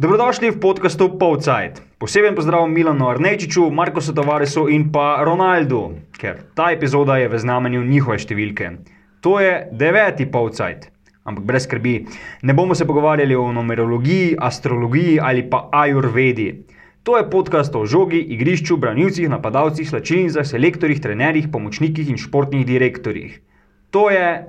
Dobrodošli 0.00 0.56
v 0.56 0.56
podkastu 0.56 1.12
Povcajt. 1.20 2.00
Poseben 2.00 2.32
pozdrav 2.32 2.64
Milanu 2.64 3.12
Arnečiču, 3.12 3.68
Marko 3.68 4.00
Tavaresu 4.00 4.64
in 4.72 4.88
pa 4.88 5.20
Ronaldu, 5.20 6.08
ker 6.16 6.40
ta 6.56 6.72
epizoda 6.72 7.20
je 7.20 7.28
v 7.28 7.36
znamenju 7.36 7.84
njihove 7.84 8.16
številke. 8.16 8.80
To 9.20 9.36
je 9.44 9.68
deveti 9.76 10.24
Povcajt. 10.24 10.88
Ampak 11.28 11.44
brez 11.44 11.68
skrbi, 11.68 12.08
ne 12.40 12.56
bomo 12.56 12.72
se 12.72 12.88
pogovarjali 12.88 13.36
o 13.36 13.52
numerologiji, 13.52 14.40
astrologiji 14.40 15.20
ali 15.20 15.44
pa 15.44 15.68
ajurvedi. 15.68 16.64
To 17.04 17.20
je 17.20 17.28
podcast 17.28 17.76
o 17.76 17.84
žogi, 17.84 18.24
igrišču, 18.24 18.80
branilcih, 18.80 19.28
napadalcih, 19.28 19.84
slačilnicah, 19.84 20.48
selektorjih, 20.48 20.96
trenerjih, 20.96 21.52
pomočnikih 21.52 22.08
in 22.08 22.16
športnih 22.16 22.64
direktorjih. 22.64 23.36
To 23.92 24.08
je 24.08 24.48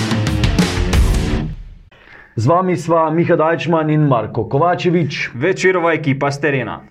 Z 2.41 2.47
vami 2.47 2.73
sva 2.73 3.09
Miha 3.13 3.35
Dajčman 3.37 3.89
in 3.93 4.07
Marko 4.09 4.47
Kovačevič. 4.49 5.29
večerova 5.37 5.93
ekipa 5.93 6.31
z 6.31 6.41
terena. 6.41 6.81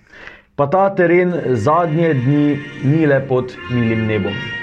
Pa 0.55 0.67
ta 0.71 0.95
teren 0.95 1.33
zadnje 1.59 2.13
dni 2.13 2.59
ni 2.83 3.05
le 3.05 3.19
pod 3.27 3.51
milim 3.67 4.07
nebom. 4.07 4.60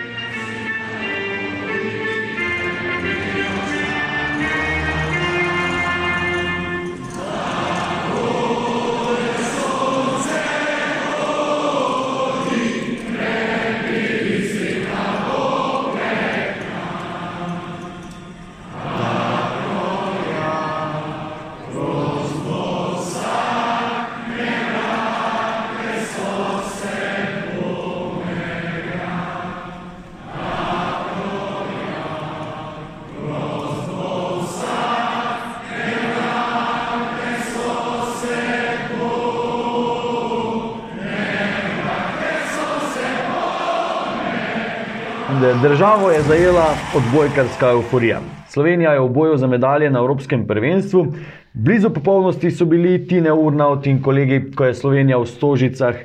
Državo 45.62 46.10
je 46.10 46.22
zajela 46.22 46.66
odbojkarska 46.96 47.70
euforija. 47.70 48.20
Slovenija 48.48 48.92
je 48.92 49.00
v 49.00 49.08
boju 49.08 49.36
za 49.36 49.46
medalje 49.46 49.90
na 49.90 49.98
Evropskem 49.98 50.46
prvenstvu. 50.46 51.06
Blizu 51.52 51.90
popolnosti 51.90 52.50
so 52.50 52.64
bili 52.64 53.06
Tine 53.08 53.32
Urnaut 53.32 53.86
in 53.86 54.02
kolegi, 54.02 54.52
ko 54.54 54.64
je 54.64 54.74
Slovenija 54.74 55.18
v 55.18 55.26
Stožicah 55.26 55.96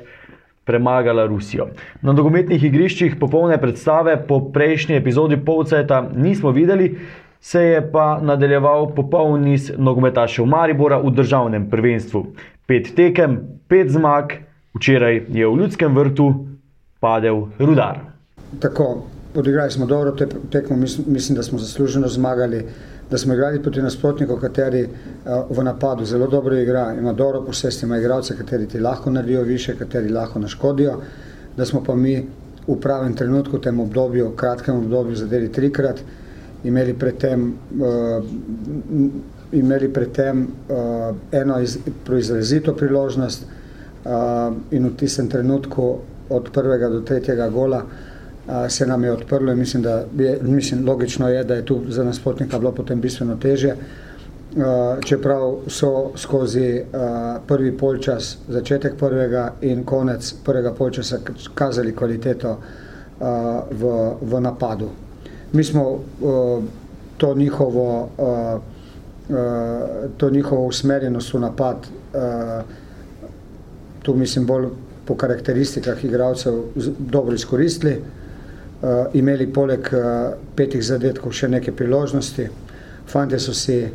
premagala 0.64 1.26
Rusijo. 1.26 1.68
Na 2.02 2.12
nogometnih 2.12 2.64
igriščih 2.64 3.14
popolne 3.20 3.60
predstave 3.60 4.16
po 4.26 4.40
prejšnji 4.40 4.96
epizodi 4.96 5.36
Povceta 5.36 6.02
nismo 6.16 6.50
videli, 6.50 6.98
se 7.40 7.62
je 7.62 7.90
pa 7.92 8.18
nadaljeval 8.22 8.90
popoln 8.94 9.44
niz 9.44 9.70
nogometašev 9.78 10.46
Maribora 10.46 10.98
v 10.98 11.14
državnem 11.14 11.70
prvenstvu. 11.70 12.26
Pet 12.66 12.94
tekem, 12.96 13.38
pet 13.68 13.90
zmag, 13.90 14.40
včeraj 14.74 15.26
je 15.28 15.46
v 15.46 15.56
ljudskem 15.58 15.94
vrtu 15.94 16.32
padel 17.00 17.46
rudar. 17.58 18.00
Tako, 18.60 19.04
odigrali 19.34 19.70
smo 19.70 19.86
dobro 19.86 20.12
te, 20.12 20.26
tekmo, 20.50 20.76
mislim, 20.76 21.06
mislim, 21.08 21.36
da 21.36 21.42
smo 21.42 21.58
zasluženo 21.58 22.08
zmagali, 22.08 22.64
da 23.10 23.18
smo 23.18 23.34
igrali 23.34 23.62
proti 23.62 23.82
nasprotniku, 23.82 24.36
kateri 24.36 24.84
uh, 24.84 25.56
v 25.56 25.64
napadu 25.64 26.04
zelo 26.04 26.26
dobro 26.26 26.56
igra, 26.56 26.94
ima 26.98 27.12
dobro 27.12 27.42
posest, 27.42 27.82
ima 27.82 27.98
igralce, 27.98 28.36
kateri 28.36 28.66
ti 28.66 28.80
lahko 28.80 29.10
naredijo 29.10 29.42
više, 29.42 29.76
kateri 29.78 30.08
lahko 30.08 30.38
naškodijo, 30.38 31.00
da 31.56 31.64
smo 31.64 31.84
pa 31.84 31.94
mi 31.94 32.26
v 32.66 32.80
pravem 32.80 33.16
trenutku, 33.16 33.56
v 33.56 33.60
tem 33.60 33.80
obdobju, 33.80 34.32
kratkem 34.36 34.76
obdobju, 34.76 35.16
zadeli 35.16 35.52
trikrat, 35.52 36.00
imeli 36.64 36.94
predtem, 36.94 37.54
uh, 37.80 38.24
imeli 39.52 39.92
predtem 39.92 40.46
uh, 40.68 41.16
eno 41.32 41.60
iz, 41.60 41.78
izrazito 42.18 42.74
priložnost 42.74 43.44
uh, 43.44 44.10
in 44.70 44.86
v 44.86 44.96
tistem 44.96 45.28
trenutku 45.28 45.98
od 46.28 46.48
prvega 46.52 46.88
do 46.88 47.00
tretjega 47.00 47.48
gola 47.48 47.76
a, 47.76 48.13
se 48.68 48.86
nam 48.86 49.04
je 49.04 49.12
odprlo 49.12 49.52
in 49.52 49.58
mislim, 49.58 49.82
da 49.82 50.04
je, 50.18 50.38
mislim, 50.42 50.86
logično 50.88 51.28
je, 51.28 51.44
da 51.44 51.54
je 51.54 51.64
tu 51.64 51.80
za 51.88 52.04
nasprotnika 52.04 52.58
bilo 52.58 52.72
potem 52.72 53.00
bistveno 53.00 53.36
težje. 53.36 53.76
Čeprav 55.04 55.56
so 55.66 56.10
skozi 56.16 56.82
prvi 57.46 57.72
polčas, 57.78 58.38
začetek 58.48 58.94
prvega 58.98 59.52
in 59.60 59.84
konec 59.84 60.34
prvega 60.44 60.72
polčasa 60.74 61.18
kazali 61.54 61.96
kvaliteto 61.96 62.58
v, 63.70 64.12
v 64.20 64.40
napadu. 64.40 64.90
Mi 65.52 65.64
smo 65.64 65.98
to 67.16 67.34
njihovo, 67.34 68.08
to 70.16 70.30
njihovo 70.30 70.66
usmerjenost 70.66 71.34
v 71.34 71.40
napad 71.40 71.76
tu 74.04 74.14
mislim 74.14 74.46
bolj 74.46 74.66
po 75.04 75.16
karakteristikah 75.16 76.04
igralcev 76.04 76.54
dobro 76.98 77.34
izkoristili, 77.34 78.00
imeli 79.12 79.46
poleg 79.52 79.88
uh, 79.92 80.34
petih 80.56 80.82
zadetkov 80.84 81.32
še 81.32 81.48
neke 81.48 81.72
priložnosti. 81.72 82.48
Fantje 83.08 83.38
so 83.40 83.54
si 83.56 83.78
uh, 83.84 83.90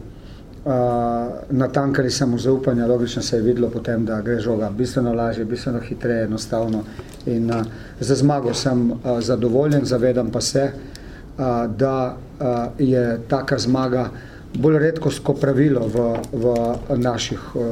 natankali 1.50 2.12
samozaupanje, 2.12 2.88
logično 2.88 3.22
se 3.22 3.38
je 3.38 3.42
videlo 3.42 3.70
potem, 3.70 4.06
da 4.06 4.22
gre 4.22 4.40
žoga 4.40 4.70
bistveno 4.70 5.14
lažje, 5.14 5.46
bistveno 5.46 5.80
hitreje, 5.80 6.24
enostavno. 6.26 6.84
In 7.26 7.52
uh, 7.52 7.62
za 8.00 8.16
zmago 8.16 8.54
sem 8.54 8.92
uh, 8.92 9.20
zadovoljen, 9.20 9.86
zavedam 9.86 10.32
pa 10.32 10.42
se, 10.42 10.72
uh, 10.72 11.46
da 11.78 12.16
uh, 12.16 12.48
je 12.78 13.20
taka 13.28 13.60
zmaga 13.60 14.10
bolj 14.58 14.80
redkost 14.80 15.22
kot 15.24 15.38
pravilo 15.42 15.86
v, 15.88 16.08
v 16.34 16.56
naših 16.98 17.56
uh, 17.56 17.64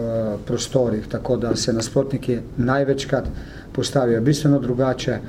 prostorih, 0.45 1.07
tako 1.09 1.37
da 1.37 1.55
se 1.55 1.73
nasprotniki 1.73 2.39
največkrat 2.57 3.25
postavijo 3.73 4.21
bistveno 4.21 4.59
drugače 4.59 5.19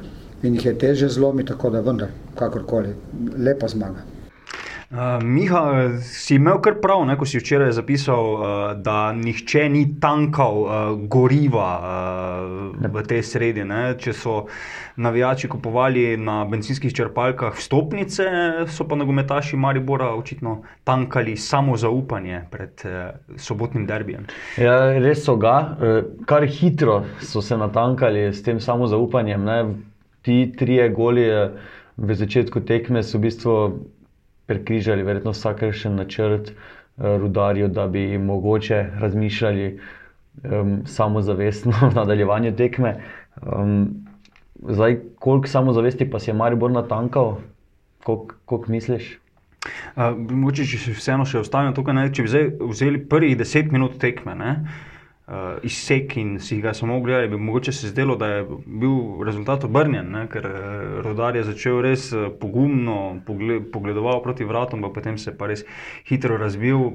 in 0.43 0.55
jih 0.55 0.67
je 0.67 0.79
teže 0.79 1.09
zlomiti, 1.09 1.49
tako 1.53 1.71
da 1.71 1.81
vendar, 1.81 2.15
kakorkoli, 2.39 2.95
lepa 3.37 3.69
zmaga. 3.69 4.07
Uh, 4.89 5.21
Miha, 5.23 6.01
si 6.01 6.39
imel 6.39 6.63
kar 6.65 6.79
prav, 6.81 7.03
ne, 7.05 7.13
ko 7.21 7.27
si 7.29 7.37
včeraj 7.37 7.75
zapisal, 7.77 8.29
uh, 8.33 8.53
da 8.81 9.13
nihče 9.13 9.67
ni 9.69 9.83
tankal 10.01 10.63
uh, 10.65 10.71
goriva 11.13 11.67
uh, 11.77 12.87
v 12.89 13.03
tej 13.05 13.21
sredi. 13.21 13.67
Ne. 13.69 13.99
Če 14.01 14.15
so 14.17 14.37
navijači 14.97 15.51
kupovali 15.53 16.17
na 16.17 16.39
benzinskih 16.49 16.95
črpalkah 16.97 17.53
vstopnice, 17.59 18.25
so 18.73 18.89
pa 18.89 18.97
nogometaši 18.97 19.61
Maribora 19.61 20.09
očitno 20.17 20.63
tankali 20.89 21.37
samo 21.37 21.77
zaupanje 21.77 22.41
pred 22.49 22.87
uh, 22.89 23.37
sobotnim 23.37 23.85
derbijem. 23.85 24.25
Ja, 24.57 24.79
res 24.97 25.21
so 25.29 25.37
ga, 25.37 25.59
eh, 25.77 26.01
kar 26.25 26.49
hitro 26.49 27.03
so 27.21 27.45
se 27.45 27.61
natankali 27.61 28.33
s 28.33 28.41
tem 28.43 28.57
samozaupanjem. 28.57 29.45
Ne. 29.45 29.61
Ti 30.29 30.53
trije 30.59 30.89
goli 30.93 31.23
eh, 31.25 31.55
v 31.97 32.15
začetku 32.15 32.61
tekme 32.69 33.01
so 33.03 33.17
v 33.17 33.25
bistvu 33.25 33.55
prekrižali 34.49 35.05
verjetno 35.07 35.33
vsakršen 35.33 35.97
načrt 35.97 36.51
eh, 36.53 36.57
rudarju, 37.01 37.71
da 37.73 37.87
bi 37.89 38.19
mogoče 38.19 38.83
razmišljali 39.01 39.71
um, 40.45 40.83
samozavestno 40.85 41.73
v 41.89 41.95
nadaljevanju 41.95 42.53
tekme. 42.57 42.99
Um, 43.41 44.05
zdaj, 44.69 44.99
koliko 45.19 45.49
samozavesti 45.49 46.11
pa 46.11 46.21
si 46.21 46.31
je 46.31 46.35
Maribor 46.37 46.71
natankal, 46.77 47.39
koliko, 48.05 48.37
koliko 48.45 48.73
misliš? 48.73 49.17
Uh, 49.97 50.13
mogoče, 50.13 50.69
če 50.69 50.83
se 50.85 50.93
vseeno 50.93 51.25
še 51.25 51.41
ostanem 51.41 51.73
tukaj, 51.73 51.97
ne, 51.97 52.07
če 52.13 52.29
bi 52.29 52.35
zdaj 52.35 52.47
vzeli 52.69 53.01
prvih 53.09 53.33
deset 53.41 53.73
minut 53.73 53.97
tekme, 54.03 54.37
ne, 54.37 54.53
uh, 54.61 54.98
izsek 55.63 56.17
in 56.17 56.39
si 56.41 56.61
ga 56.61 56.73
samo 56.75 56.97
ogledali, 56.97 57.29
bi 57.29 57.37
mogoče 57.37 57.73
se 57.73 57.89
zdelo, 57.89 58.17
da 58.17 58.27
je 58.27 58.47
bil 58.67 59.25
rezultat 59.25 59.65
obrnjen, 59.65 60.11
ne, 60.11 60.27
ker 60.33 60.47
uh, 60.47 61.01
Rodar 61.05 61.37
je 61.37 61.45
začel 61.45 61.83
res 61.85 62.13
uh, 62.13 62.31
pogumno 62.41 63.21
pogle, 63.27 63.61
pogledoval 63.73 64.23
proti 64.23 64.45
vratom, 64.45 64.83
pa 64.83 64.89
potem 64.95 65.19
se 65.19 65.31
je 65.31 65.37
pa 65.37 65.47
res 65.47 65.65
hitro 66.09 66.37
razvil. 66.37 66.91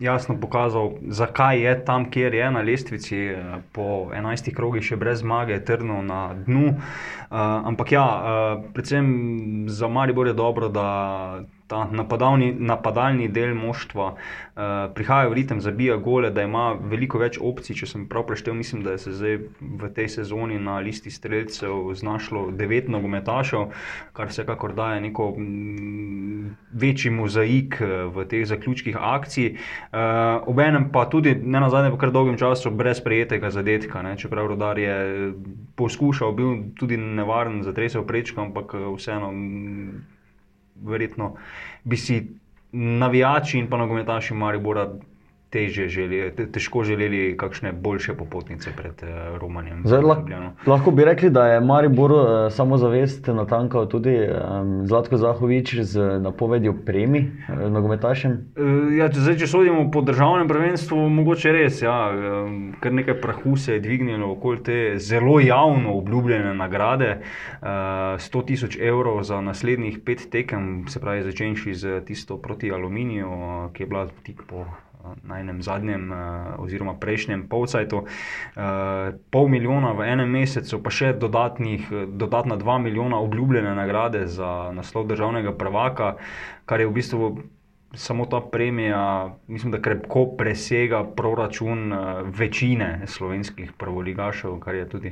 jasno 0.00 0.32
pokazal, 0.40 0.94
zakaj 1.12 1.60
je 1.60 1.84
tam, 1.84 2.06
kjer 2.10 2.34
je 2.34 2.50
na 2.50 2.62
lestvici, 2.64 3.16
eh, 3.16 3.58
po 3.72 4.08
11 4.16 4.54
krogih 4.56 4.82
še 4.82 4.96
brez 4.96 5.20
zmage, 5.20 5.58
trdno 5.64 6.00
na 6.02 6.34
dnu. 6.34 6.68
Uh, 6.68 7.36
ampak 7.68 7.92
ja, 7.92 8.06
uh, 8.06 8.64
predvsem 8.72 9.68
za 9.68 9.88
Maribor 9.88 10.26
je 10.26 10.32
dobro, 10.32 10.68
da 10.68 11.44
ta 11.70 11.84
napadalni, 11.92 12.50
napadalni 12.58 13.28
del 13.30 13.54
moštva 13.54 14.06
uh, 14.10 14.62
prihaja 14.94 15.28
v 15.30 15.36
ritem, 15.38 15.60
zabija 15.62 15.96
gole, 16.02 16.32
da 16.34 16.42
ima 16.42 16.72
veliko 16.74 17.20
več 17.22 17.38
opcij. 17.38 17.76
Če 17.78 17.88
sem 17.92 18.06
prav 18.10 18.26
preštel, 18.26 18.56
mislim, 18.58 18.82
da 18.82 18.96
se 18.98 19.14
je 19.14 19.38
v 19.60 19.90
tej 19.94 20.10
sezoni 20.16 20.58
na 20.58 20.80
listi 20.82 21.12
streljcev 21.14 21.92
znašlo 21.94 22.48
devet 22.58 22.90
nogometašev, 22.90 23.70
kar 24.16 24.32
vsekakor 24.32 24.74
daje 24.74 25.00
neko 25.06 25.30
večji 26.82 27.14
mozaik 27.14 27.78
v 28.14 28.26
teh 28.30 28.46
zaključkih 28.50 28.98
akcij. 28.98 29.54
Uh, 29.54 30.50
Obenem 30.50 30.90
pa 30.90 31.06
tudi, 31.10 31.36
ne 31.38 31.62
na 31.62 31.70
zadnje, 31.70 31.94
po 31.94 32.00
kar 32.02 32.10
dolgem 32.10 32.38
času, 32.40 32.74
brez 32.74 33.02
prejetega 33.04 33.52
zadetka. 33.54 34.02
Ne? 34.02 34.16
Čeprav 34.18 34.50
rodar 34.50 34.78
je 34.78 35.32
poskušal, 35.78 36.34
bil 36.34 36.56
tudi 36.78 36.98
nevaren, 36.98 37.62
zatresel 37.62 38.02
prečko, 38.08 38.48
ampak 38.48 38.74
vseeno. 38.96 39.30
Verjetno 40.84 41.34
bi 41.84 41.96
si 41.96 42.20
navijači 42.72 43.58
in 43.58 43.68
pa 43.68 43.76
nogometaši 43.76 44.34
Maribora 44.34 44.88
teže 45.50 45.88
želeli, 45.88 46.30
te, 46.36 46.46
težko 46.52 46.84
želeli 46.84 47.36
kakšne 47.36 47.72
boljše 47.72 48.14
popotnice 48.14 48.70
pred 48.76 49.02
uh, 49.02 49.38
Romanjem. 49.40 49.82
Zdaj, 49.84 50.02
lah, 50.02 50.18
lahko 50.66 50.90
bi 50.90 51.04
rekli, 51.04 51.30
da 51.30 51.46
je 51.46 51.60
Maribor 51.60 52.12
uh, 52.12 52.22
samozavest 52.52 53.26
natankal 53.26 53.88
tudi 53.88 54.14
um, 54.14 54.86
Zlatko 54.86 55.16
Zahovič 55.16 55.74
z 55.80 56.20
napovedjo 56.22 56.74
premi 56.86 57.24
uh, 57.48 57.66
nogometašem. 57.72 58.36
Uh, 58.54 58.92
ja, 58.94 59.08
če, 59.10 59.24
zdaj, 59.24 59.38
če 59.42 59.48
sodimo 59.50 59.88
po 59.90 60.04
državnem 60.06 60.48
prvenstvu, 60.48 61.08
mogoče 61.18 61.54
res. 61.56 61.82
Ja, 61.82 61.96
um, 62.14 62.60
kar 62.80 62.94
nekaj 62.94 63.18
prahu 63.20 63.56
se 63.56 63.74
je 63.74 63.82
dvignilo 63.82 64.30
okoli 64.36 64.62
te 64.62 64.78
zelo 64.98 65.40
javno 65.40 65.96
obljubljene 65.98 66.54
nagrade. 66.54 67.16
Uh, 67.60 68.20
100 68.22 68.44
tisoč 68.46 68.78
evrov 68.78 69.22
za 69.26 69.40
naslednjih 69.40 69.98
pet 70.06 70.28
tekem, 70.30 70.86
se 70.88 71.02
pravi, 71.02 71.26
začenši 71.26 71.74
z 71.74 71.98
tisto 72.06 72.38
proti 72.38 72.70
aluminiju, 72.72 73.26
uh, 73.26 73.66
ki 73.74 73.82
je 73.82 73.90
bila 73.90 74.06
tik 74.22 74.46
po 74.46 74.64
na 75.22 75.40
enem 75.40 75.62
zadnjem, 75.62 76.10
oziroma 76.58 76.94
prejšnjem 77.00 77.46
polcajtu, 77.48 78.04
pol 79.30 79.48
milijona 79.48 79.92
v 79.96 80.08
enem 80.12 80.30
mesecu, 80.30 80.80
pa 80.82 80.92
še 80.92 81.12
dodatnih, 81.16 81.88
dodatna 82.20 82.56
dva 82.60 82.78
milijona 82.78 83.20
obljubljene 83.20 83.74
nagrade 83.74 84.26
za 84.26 84.70
naslov 84.76 85.08
državnega 85.10 85.54
prvaka, 85.56 86.14
kar 86.66 86.80
je 86.80 86.90
v 86.90 86.96
bistvu. 87.00 87.32
Samo 87.90 88.22
ta 88.30 88.38
premija, 88.38 89.34
mislim, 89.50 89.72
da 89.74 89.80
krepko 89.82 90.36
presega 90.38 91.00
proračun 91.02 91.90
večine 92.38 93.02
slovenskih 93.10 93.72
prvoligašev, 93.74 94.60
kar 94.62 94.78
je 94.78 94.84
tudi 94.86 95.10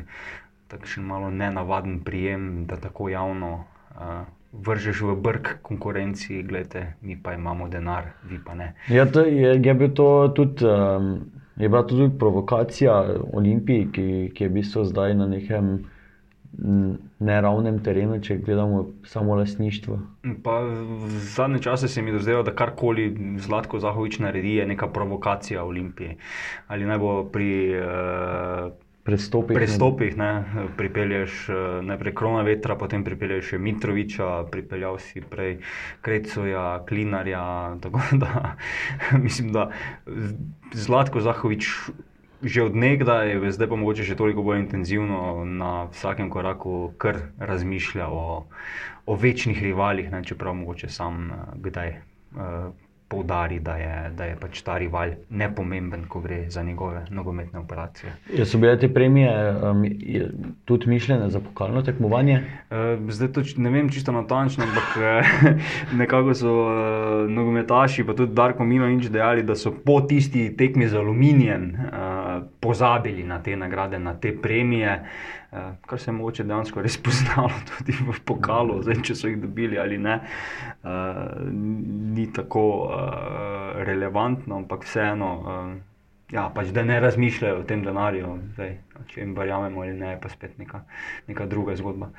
takšen 0.71 1.03
malo 1.03 1.27
nenavaden 1.27 1.99
prijem, 2.07 2.69
da 2.71 2.79
tako 2.79 3.09
javno 3.11 3.51
uh, 3.59 4.23
vržeš 4.53 5.01
v 5.01 5.17
brk 5.17 5.59
konkurenci, 5.63 6.43
gledajte, 6.43 6.95
mi 7.03 7.17
pa 7.23 7.35
imamo 7.35 7.69
denar, 7.69 8.05
vi 8.25 8.39
pa 8.45 8.55
ne. 8.55 8.75
Ja, 8.89 9.07
to 9.07 9.21
je, 9.21 9.61
je, 9.63 9.75
bil 9.75 9.93
to 9.95 10.33
tudi, 10.37 10.65
um, 10.65 11.21
je 11.57 11.69
bila 11.69 11.87
tudi 11.87 12.19
provokacija 12.19 13.05
Olimpiji, 13.33 13.89
ki, 13.93 14.09
ki 14.35 14.45
je 14.45 14.49
v 14.49 14.59
bistvu 14.61 14.85
zdaj 14.85 15.15
na 15.15 15.27
nekem. 15.27 15.79
Neravnem 16.59 17.77
terenu, 17.85 18.17
če 18.25 18.39
gledamo 18.41 18.87
samo 19.07 19.35
lasništvo. 19.37 19.99
Pa 20.43 20.55
zadnje 21.37 21.61
čase 21.63 21.91
se 21.93 22.03
mi 22.03 22.11
dozdeva, 22.11 22.41
da 22.43 22.55
karkoli 22.57 23.37
Zlatko 23.39 23.79
Zahovič 23.79 24.17
naredi, 24.19 24.55
je 24.57 24.67
neka 24.67 24.89
provokacija 24.89 25.63
Olimpije. 25.65 26.17
Ali 26.67 26.89
naj 26.89 26.99
bo 26.99 27.13
pri 27.31 27.51
uh, 27.77 28.73
prestopih. 29.09 29.57
Prestopih, 29.57 30.17
ne, 30.21 30.45
pripelješ 30.77 31.49
eh, 31.49 31.55
najprej 31.89 32.15
Krona 32.15 32.43
vetra, 32.45 32.77
potem 32.77 33.05
pripelješ 33.05 33.55
Mitroviča, 33.57 34.45
pripeljal 34.53 34.99
si 35.01 35.25
prej 35.25 35.59
Krecoja, 36.05 36.85
Klinarja. 36.89 37.45
Tako 37.83 38.05
da 38.21 38.57
mislim, 39.23 39.53
da 39.53 39.71
Zlatko 40.73 41.25
Zahovič. 41.25 41.73
Že 42.39 42.71
od 42.71 42.77
nekdaj, 42.79 43.33
zdaj 43.51 43.67
pa 43.67 43.75
mogoče 43.75 44.05
še 44.07 44.15
toliko 44.15 44.45
bolj 44.47 44.61
intenzivno 44.61 45.43
na 45.43 45.89
vsakem 45.91 46.29
koraku, 46.31 46.93
kar 46.95 47.19
razmišlja 47.35 48.07
o, 48.15 48.45
o 49.11 49.17
večnih 49.19 49.59
rivalih, 49.59 50.07
ne, 50.13 50.21
čeprav 50.23 50.55
mogoče 50.55 50.87
sam 50.87 51.33
eh, 51.35 51.41
kdaj 51.67 51.91
uh, 52.39 52.71
poudari, 53.09 53.61
da 53.61 53.75
je, 53.77 54.11
da 54.17 54.25
je 54.25 54.37
pač 54.37 54.61
ta 54.63 54.77
rival 54.79 55.15
nepomemben, 55.31 56.05
ko 56.09 56.21
gre 56.21 56.43
za 56.51 56.63
njegove 56.63 57.07
nogometne 57.11 57.59
operacije. 57.59 58.13
Ja, 58.37 58.47
so 58.47 58.59
bile 58.59 58.77
te 58.79 58.91
premije 58.95 59.33
um, 59.53 59.85
tudi 60.65 60.89
mišljene 60.89 61.31
za 61.31 61.41
pokalno 61.41 61.83
tekmovanje? 61.83 62.43
Uh, 62.71 63.11
zdaj 63.11 63.33
to 63.33 63.43
ne 63.57 63.71
vem 63.71 63.89
čisto 63.91 64.13
natančno, 64.13 64.65
ampak 64.65 64.97
eh, 64.97 65.57
nekako 66.01 66.35
so 66.35 66.53
uh, 66.53 67.31
nogometaši, 67.31 68.05
pa 68.05 68.15
tudi 68.15 68.35
Darko 68.35 68.65
Mino 68.65 68.89
in 68.89 69.01
Č 69.01 69.09
dejali, 69.09 69.43
da 69.43 69.57
so 69.57 69.73
po 69.73 70.01
tisti 70.01 70.51
tekmi 70.57 70.89
z 70.89 71.01
aluminijem 71.01 71.71
uh, 71.73 71.89
pozabili 72.61 73.25
na 73.25 73.43
te 73.43 73.57
nagrade, 73.57 73.99
na 73.99 74.15
te 74.15 74.33
premije. 74.43 75.01
Uh, 75.51 75.59
kar 75.87 75.99
se 75.99 76.11
je 76.11 76.15
mogoče 76.15 76.45
dejansko 76.45 76.83
res 76.85 76.99
poznalo 77.05 77.53
tudi 77.71 77.95
v 77.97 78.19
pokalu, 78.25 78.83
zdaj, 78.85 78.99
če 79.03 79.15
so 79.17 79.31
jih 79.31 79.39
dobili 79.41 79.79
ali 79.81 79.97
ne, 79.99 80.19
uh, 80.85 81.23
ni 82.17 82.27
tako 82.33 82.65
uh, 82.85 82.99
relevantno, 83.89 84.59
ampak 84.61 84.85
vseeno, 84.85 85.31
uh, 85.41 85.71
ja, 86.33 86.51
pač, 86.55 86.69
da 86.77 86.85
ne 86.85 87.01
razmišljajo 87.01 87.63
o 87.63 87.65
tem 87.69 87.85
denarju, 87.85 88.35
zdaj, 88.59 88.75
če 89.09 89.23
jim 89.23 89.33
verjamemo 89.39 89.87
ali 89.87 89.97
ne, 89.97 90.13
je 90.13 90.21
pa 90.21 90.29
spet 90.29 90.59
neka, 90.61 90.83
neka 91.31 91.49
druga 91.49 91.79
zgodba. 91.81 92.13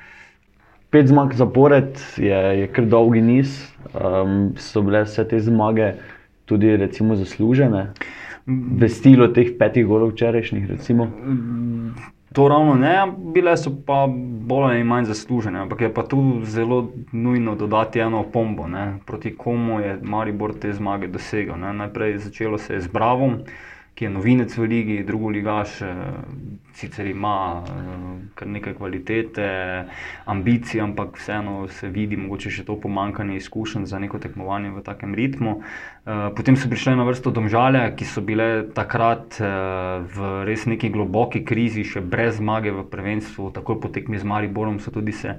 Pet 0.90 1.06
zmag 1.06 1.36
zapored 1.38 2.00
je, 2.18 2.38
je 2.58 2.66
kar 2.74 2.88
dolgi 2.90 3.22
niz, 3.22 3.60
um, 3.94 4.56
so 4.58 4.82
bile 4.82 5.04
vse 5.06 5.22
te 5.30 5.38
zmage 5.38 5.92
tudi 6.50 6.74
recimo, 6.76 7.14
zaslužene. 7.14 7.92
Vestilo 8.46 9.28
teh 9.28 9.52
petih 9.58 9.86
golov 9.86 10.14
včerajšnjih, 10.14 10.66
recimo. 10.70 11.06
To 12.32 12.48
ravno 12.48 12.74
ne, 12.74 12.94
bile 13.34 13.56
so 13.56 13.72
pa 13.86 14.06
bolj 14.46 14.64
ali 14.64 14.84
manj 14.84 15.08
zaslužene, 15.10 15.58
ampak 15.58 15.80
je 15.80 15.94
pa 15.94 16.02
tu 16.02 16.40
zelo 16.44 16.92
nujno 17.12 17.54
dodati 17.54 17.98
eno 17.98 18.22
pombo, 18.32 18.68
ne, 18.68 18.98
proti 19.06 19.34
komu 19.36 19.80
je 19.80 19.98
Maribor 20.02 20.54
te 20.54 20.72
zmage 20.72 21.08
dosegel. 21.08 21.58
Ne. 21.58 21.72
Najprej 21.72 22.18
začelo 22.18 22.58
se 22.58 22.74
je 22.74 22.80
z 22.80 22.88
Bravom, 22.88 23.40
ki 23.94 24.04
je 24.04 24.10
novinec 24.10 24.56
v 24.56 24.62
Ligi, 24.62 25.02
drugo 25.04 25.28
ligaš, 25.28 25.82
sicer 26.80 27.06
ima 27.06 27.62
kar 28.34 28.48
nekaj 28.48 28.74
kvalitete, 28.78 29.48
ambicij, 30.24 30.80
ampak 30.80 31.18
vseeno 31.20 31.68
se 31.68 31.88
vidi 31.92 32.16
mogoče 32.16 32.50
še 32.50 32.64
to 32.64 32.78
pomankanje 32.80 33.36
izkušenj 33.36 33.86
za 33.90 34.00
neko 34.00 34.18
tekmovanje 34.22 34.72
v 34.74 34.84
takem 34.86 35.14
ritmu. 35.14 35.60
Potem 36.36 36.56
so 36.56 36.68
prišle 36.70 36.94
na 36.96 37.04
vrsto 37.04 37.30
domžale, 37.30 37.82
ki 37.92 38.06
so 38.08 38.22
bile 38.24 38.64
takrat 38.72 39.36
v 39.36 40.30
res 40.48 40.64
neki 40.64 40.88
globoki 40.90 41.44
krizi, 41.44 41.84
še 41.84 42.00
brez 42.00 42.38
zmage 42.40 42.72
v 42.72 42.86
prvenstvu, 42.88 43.50
takoj 43.52 43.76
po 43.82 43.92
tekmi 43.92 44.16
z 44.18 44.24
Mariborom 44.24 44.80
so 44.80 44.90
tudi 44.90 45.12
se 45.12 45.36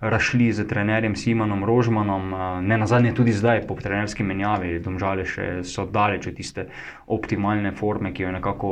rašli 0.00 0.52
z 0.54 0.68
trenerjem 0.70 1.16
Simonom 1.18 1.64
Rožmanom, 1.66 2.30
ne 2.62 2.78
na 2.78 2.86
zadnje 2.86 3.14
tudi 3.18 3.34
zdaj 3.34 3.66
po 3.66 3.74
trenerski 3.74 4.22
menjavi, 4.22 4.78
domžale 4.84 5.26
še 5.26 5.66
so 5.66 5.82
daleč 5.90 6.30
od 6.30 6.38
tiste 6.38 6.68
optimalne 7.10 7.74
forme, 7.74 8.14
ki 8.14 8.28
jo 8.28 8.32
nekako 8.32 8.70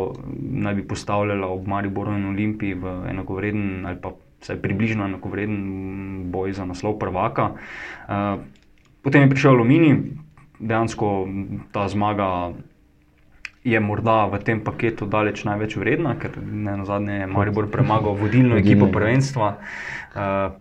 naj 0.62 0.79
bi 0.79 0.87
postavljala 0.87 1.50
ob 1.50 1.67
Mariboru 1.67 2.12
in 2.16 2.26
Olimpiji 2.33 2.75
v 2.75 2.95
enakovreden 3.11 3.87
ali 3.87 3.99
pa 4.00 4.12
vsaj 4.42 4.59
približno 4.62 5.07
enakovreden 5.07 5.59
boj 6.35 6.52
za 6.52 6.66
naslov 6.66 6.99
prvaka. 6.99 7.52
Potem 9.02 9.23
je 9.23 9.31
prišel 9.31 9.54
Alumini, 9.54 9.95
dejansko 10.59 11.28
ta 11.73 11.88
zmaga. 11.88 12.52
Je 13.62 13.78
morda 13.78 14.26
v 14.26 14.42
tem 14.42 14.59
paketu 14.59 15.07
daleč 15.07 15.45
največ 15.47 15.76
vredna, 15.78 16.16
ker 16.19 16.35
ne 16.42 16.83
na 16.83 16.83
zadnje 16.83 17.21
je 17.23 17.26
Maribor 17.31 17.69
premagal 17.71 18.19
vodilno 18.19 18.59
ekipo 18.59 18.88
prvenstva, 18.90 19.52
uh, 19.54 20.59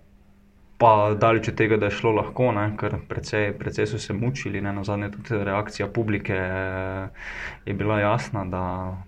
pa 0.78 0.92
daleč 1.18 1.50
od 1.50 1.58
tega, 1.58 1.82
da 1.82 1.90
je 1.90 1.98
šlo 1.98 2.14
lahko, 2.14 2.52
ne, 2.54 2.68
ker 2.78 3.02
precej, 3.10 3.58
precej 3.58 3.90
so 3.90 3.98
se 3.98 4.14
mučili, 4.14 4.62
ne 4.62 4.70
na 4.74 4.86
zadnje 4.86 5.10
tudi 5.18 5.34
reakcija 5.34 5.90
publike 5.90 6.38
je 7.66 7.74
bila 7.74 8.00
jasna, 8.00 8.46
da, 8.46 8.64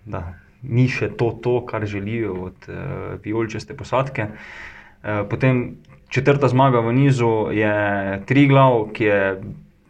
da 0.05 0.23
ni 0.63 0.87
še 0.87 1.11
to, 1.19 1.31
to 1.43 1.59
kar 1.65 1.85
želijo 1.85 2.33
od 2.49 2.69
uh, 2.69 2.75
vijoličaste 3.23 3.75
posadke. 3.75 4.27
Uh, 4.31 5.27
potem 5.29 5.75
četrta 6.09 6.47
zmaga 6.47 6.79
v 6.79 6.93
nizu 6.93 7.51
je 7.51 7.73
Triglav, 8.25 8.93
ki 8.93 9.03
je 9.03 9.21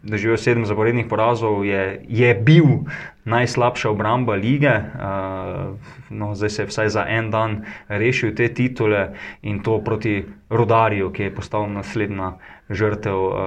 doživel 0.04 0.38
sedem 0.38 0.66
zaporednih 0.68 1.08
porazov, 1.08 1.64
je, 1.66 2.04
je 2.10 2.34
bil 2.36 2.84
najslabša 3.26 3.90
obramba 3.90 4.36
lige. 4.36 4.72
Uh, 4.72 5.80
no, 6.10 6.36
zdaj 6.36 6.50
se 6.50 6.62
je 6.62 6.68
vsaj 6.68 6.90
za 6.90 7.06
en 7.08 7.32
dan 7.32 7.64
rešil 7.88 8.36
te 8.36 8.50
titule 8.54 9.14
in 9.42 9.64
to 9.64 9.80
proti 9.80 10.26
Rodarju, 10.50 11.12
ki 11.12 11.30
je 11.30 11.36
postal 11.36 11.70
naslednja 11.72 12.34
žrtev 12.70 13.16
uh, 13.16 13.38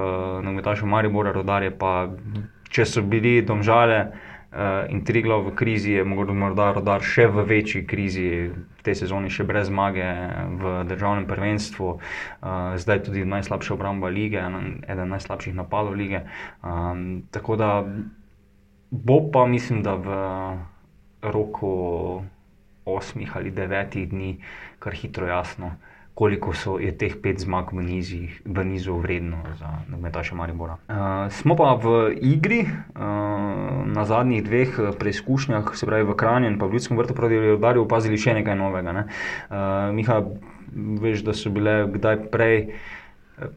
nogometašev 0.41 0.89
Maribora. 0.89 1.31
Rodarje 1.31 1.71
pa, 1.77 2.09
če 2.69 2.85
so 2.85 3.05
bili 3.05 3.41
domžale. 3.45 4.26
Uh, 4.57 4.89
in 4.89 5.03
Triglav 5.05 5.45
v 5.45 5.51
krizi 5.53 5.91
je 5.91 6.03
morda, 6.03 6.71
rodar 6.73 7.03
še 7.05 7.27
v 7.29 7.45
večji 7.45 7.83
krizi, 7.85 8.49
v 8.49 8.81
tej 8.81 8.95
sezoni 9.05 9.29
še 9.29 9.45
brez 9.45 9.69
zmage 9.69 10.01
v 10.57 10.81
državnem 10.89 11.29
prvenstvu, 11.29 11.89
uh, 11.93 12.73
zdaj 12.81 13.05
tudi 13.05 13.21
najslabša 13.21 13.77
obramba 13.77 14.09
lige, 14.09 14.41
en- 14.41 14.81
eden 14.81 15.13
najslabših 15.13 15.53
napadov 15.53 15.93
lige. 15.93 16.25
Um, 16.65 17.29
tako 17.29 17.53
da 17.53 17.85
bo 18.89 19.19
pa, 19.29 19.45
mislim, 19.45 19.85
da 19.85 19.93
v 19.93 20.09
roku 21.21 21.71
osmih 22.85 23.37
ali 23.37 23.51
devetih 23.51 24.09
dni 24.09 24.39
kar 24.79 24.93
hitro 24.93 25.27
jasno, 25.27 25.75
koliko 26.17 26.53
so, 26.53 26.79
je 26.81 26.89
teh 26.97 27.13
pet 27.21 27.37
zmag 27.45 27.69
v, 27.69 27.83
nizih, 27.85 28.41
v 28.41 28.63
nizu 28.65 28.95
vredno 28.97 29.37
za 29.59 29.69
nogometaše 29.85 30.33
Maribora. 30.33 30.79
Uh, 30.89 31.29
smo 31.29 31.53
pa 31.53 31.77
v 31.77 32.17
igri, 32.25 32.65
uh, 32.65 33.05
na 33.85 34.01
zadnjih 34.01 34.41
dveh 34.41 34.79
eh, 34.79 34.89
preizkušnjah, 34.97 35.69
se 35.77 35.85
pravi 35.85 36.09
v 36.09 36.17
Kranju 36.17 36.49
in 36.49 36.57
pa 36.57 36.65
v 36.65 36.73
Ljudskem 36.73 36.97
vrtu 36.97 37.13
proti 37.13 37.37
Rudarju, 37.37 37.85
opazili 37.85 38.17
še 38.17 38.33
nekaj 38.41 38.57
novega. 38.57 38.95
Ne? 38.97 39.03
Uh, 39.05 39.93
Miha, 39.93 40.23
veš, 41.05 41.21
da 41.21 41.37
so 41.37 41.53
bile 41.53 41.83
kdaj 41.85 42.23
prej. 42.33 42.57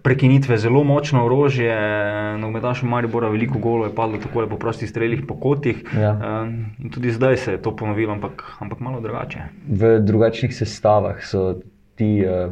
Prekinitve 0.05 0.59
zelo 0.61 0.83
močno 0.85 1.23
orožje, 1.25 1.73
nogometaš 2.37 2.83
Maribora, 2.85 3.33
veliko 3.33 3.57
golo 3.57 3.89
je 3.89 3.95
padlo 3.97 4.21
tako 4.21 4.45
po 4.51 4.61
prostih 4.61 4.91
strelih, 4.91 5.25
po 5.25 5.39
kotih. 5.41 5.81
Ja. 5.97 6.45
In 6.77 6.93
tudi 6.93 7.09
zdaj 7.17 7.41
se 7.41 7.57
je 7.57 7.63
to 7.65 7.73
ponovilo, 7.73 8.13
ampak, 8.13 8.45
ampak 8.61 8.85
malo 8.85 9.01
drugače. 9.01 9.49
v 9.65 9.97
drugačnih 10.05 10.53
sestavah 10.53 11.25
so 11.25 11.63
ti, 12.01 12.25
eh, 12.25 12.49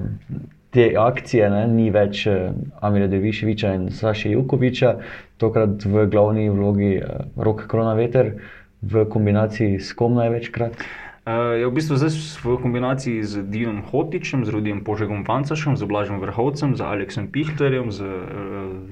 te 0.71 0.93
akcije, 0.99 1.49
ne, 1.50 1.64
ni 1.73 1.88
več 1.90 2.26
eh, 2.28 2.52
Amira 2.85 3.09
Deviševiča 3.09 3.73
in 3.78 3.88
Saša 3.97 4.35
Jukoviča, 4.35 4.95
tokrat 5.40 5.85
v 5.88 6.05
glavni 6.12 6.49
vlogi 6.52 6.99
eh, 7.00 7.26
Rok 7.37 7.64
Kronaveter, 7.71 8.35
v 8.78 9.09
kombinaciji 9.11 9.81
s 9.83 9.97
kom 9.99 10.14
največkrat. 10.21 10.85
Je 11.28 11.67
v 11.67 11.73
bistvu 11.76 11.99
zdaj 12.00 12.14
v 12.40 12.55
kombinaciji 12.62 13.21
z 13.21 13.43
Dinom 13.52 13.83
Hotičem, 13.85 14.47
z 14.49 14.55
Rudijem 14.55 14.78
Požegom 14.81 15.26
Vancašem, 15.28 15.75
z 15.76 15.85
Blažem 15.85 16.23
Vrhovcem, 16.23 16.73
z 16.73 16.81
Aleksom 16.81 17.26
Pihtlerjem, 17.28 17.90
z, 17.93 18.07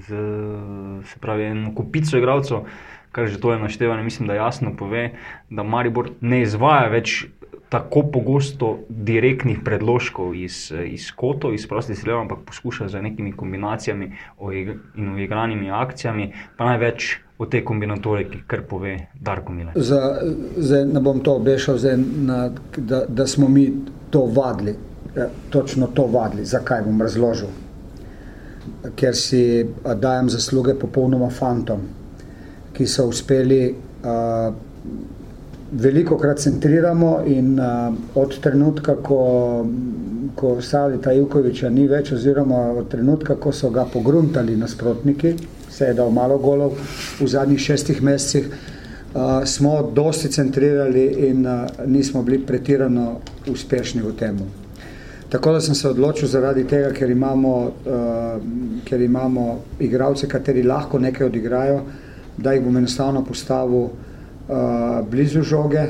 z 0.05 0.09
se 1.09 1.23
pravi, 1.23 1.49
eno 1.55 1.73
kupico 1.73 2.19
igralcev, 2.19 2.67
kar 3.17 3.31
že 3.33 3.41
to 3.41 3.53
je 3.53 3.59
naštevanje, 3.59 4.03
mislim, 4.05 4.29
da 4.29 4.37
jasno 4.37 4.75
pove, 4.77 5.11
da 5.51 5.65
Maribor 5.65 6.11
ne 6.21 6.43
izvaja 6.45 6.91
več 6.93 7.25
tako 7.73 8.03
pogosto 8.13 8.79
direktnih 8.89 9.59
predložkov 9.65 10.35
iz, 10.35 10.69
iz 10.85 11.09
kotov, 11.17 11.55
iz 11.55 11.65
prostih 11.67 11.99
strelov, 11.99 12.27
ampak 12.27 12.45
poskuša 12.47 12.89
z 12.93 13.03
nekimi 13.03 13.33
kombinacijami 13.33 14.11
in 14.95 15.09
uigranimi 15.15 15.71
akcijami, 15.71 16.29
pa 16.57 16.69
največ 16.71 17.17
o 17.39 17.47
tej 17.47 17.65
kombinatoriki, 17.65 18.45
kar 18.47 18.63
pove 18.69 18.97
Darko 19.21 19.53
Mile. 19.53 19.73
Za, 19.75 20.21
zdaj 20.57 20.87
ne 20.93 21.01
bom 21.01 21.21
to 21.21 21.35
obešal, 21.41 21.81
zdaj 21.81 21.99
na, 21.99 22.39
da, 22.77 23.05
da 23.09 23.27
smo 23.27 23.49
mi 23.49 23.67
to 24.11 24.25
vadili, 24.25 24.77
eh, 25.17 25.29
točno 25.51 25.87
to 25.87 26.07
vadili. 26.07 26.45
Zakaj 26.45 26.85
bom 26.87 27.03
razložil? 27.03 27.49
Ker 28.97 29.17
si 29.17 29.67
dajem 30.01 30.31
zasluge 30.31 30.75
popolnoma 30.79 31.31
fantom, 31.31 31.83
ki 32.77 32.87
so 32.87 33.09
uspeli. 33.11 33.75
A, 34.05 34.53
Veliko 35.67 36.15
krat 36.15 36.39
centriramo 36.39 37.25
in 37.27 37.57
a, 37.59 37.91
od 38.15 38.37
trenutka, 38.41 38.95
ko, 39.03 39.19
ko 40.39 40.53
Salita 40.63 41.11
Jukoviča 41.13 41.69
ni 41.75 41.89
več, 41.91 42.13
oziroma 42.15 42.69
od 42.77 42.87
trenutka, 42.93 43.35
ko 43.35 43.53
so 43.53 43.73
ga 43.75 43.85
pogruntali 43.91 44.55
nasprotniki, 44.57 45.35
se 45.77 45.91
je 45.91 45.95
dal 45.95 46.11
malo 46.11 46.39
golov 46.39 46.79
v 47.21 47.29
zadnjih 47.29 47.61
šestih 47.61 48.03
mesecih, 48.03 48.47
uh, 49.17 49.45
smo 49.45 49.91
dosti 49.95 50.31
centrirali 50.33 51.05
in 51.29 51.47
uh, 51.47 51.67
nismo 51.87 52.23
bili 52.23 52.39
pretirano 52.47 53.21
uspešni 53.49 54.03
v 54.03 54.15
tem. 54.17 54.39
Tako 55.29 55.53
da 55.53 55.61
sem 55.61 55.75
se 55.75 55.89
odločil 55.89 56.29
zaradi 56.29 56.65
tega, 56.65 56.93
ker 56.95 57.11
imamo, 57.11 57.55
uh, 57.67 58.83
ker 58.85 59.03
imamo 59.03 59.47
igralce, 59.81 60.29
kateri 60.29 60.63
lahko 60.63 60.99
nekaj 60.99 61.27
odigrajo, 61.27 61.81
da 62.39 62.53
jih 62.53 62.65
bom 62.65 62.77
enostavno 62.77 63.25
postavil 63.25 63.79
uh, 63.79 63.91
blizu 65.11 65.43
žoge 65.43 65.87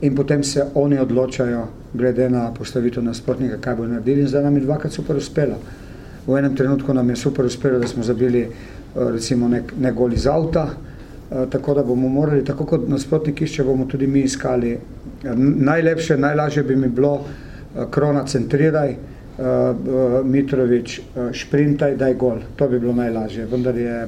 in 0.00 0.14
potem 0.14 0.44
se 0.44 0.64
oni 0.74 0.98
odločajo, 0.98 1.66
glede 1.94 2.30
na 2.30 2.50
postavitev 2.54 3.04
nasprotnika, 3.04 3.58
kaj 3.60 3.74
bo 3.74 3.86
naredili. 3.86 4.20
In 4.20 4.28
zdaj 4.28 4.42
nam 4.42 4.56
je 4.56 4.62
dvakrat 4.62 4.92
super 4.92 5.16
uspelo. 5.16 5.58
V 6.26 6.38
enem 6.38 6.56
trenutku 6.56 6.94
nam 6.94 7.10
je 7.10 7.16
super 7.16 7.44
uspelo, 7.44 7.78
da 7.78 7.86
smo 7.86 8.02
zabili 8.02 8.46
uh, 8.46 9.10
recimo 9.12 9.48
nek, 9.48 9.72
nek 9.80 9.94
gol 9.94 10.12
iz 10.12 10.26
avta. 10.26 10.66
Uh, 11.30 11.48
tako 11.50 11.74
da 11.74 11.82
bomo 11.82 12.08
morali, 12.08 12.44
tako 12.44 12.64
kot 12.66 12.88
nasprotnik 12.88 13.40
išče, 13.40 13.64
bomo 13.64 13.86
tudi 13.86 14.06
mi 14.06 14.20
iskali. 14.20 14.78
Najlepše, 15.38 16.16
najlažje 16.16 16.62
bi 16.62 16.76
mi 16.76 16.88
bilo, 16.88 17.14
uh, 17.14 17.90
krona 17.90 18.26
centriraj, 18.26 18.96
Mitrovič 20.24 20.98
uh, 21.00 21.30
šprintaj, 21.32 21.96
daj 21.96 22.14
gol. 22.14 22.42
To 22.56 22.68
bi 22.68 22.78
bilo 22.78 22.92
najlažje. 22.92 23.46
Vendar 23.46 23.76
je, 23.76 24.06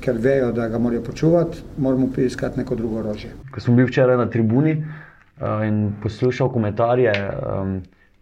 ker 0.00 0.18
vejo, 0.18 0.52
da 0.52 0.68
ga 0.68 0.78
morajo 0.78 1.02
počuvati, 1.02 1.62
moramo 1.78 2.08
poiskati 2.14 2.58
neko 2.58 2.74
drugo 2.74 2.98
orožje. 3.02 3.30
Ko 3.52 3.60
sem 3.60 3.76
bil 3.76 3.86
včeraj 3.86 4.16
na 4.16 4.26
tribuni 4.30 4.76
uh, 4.78 5.66
in 5.66 5.92
poslušal 6.02 6.52
komentarje 6.52 7.12
um, 7.18 7.80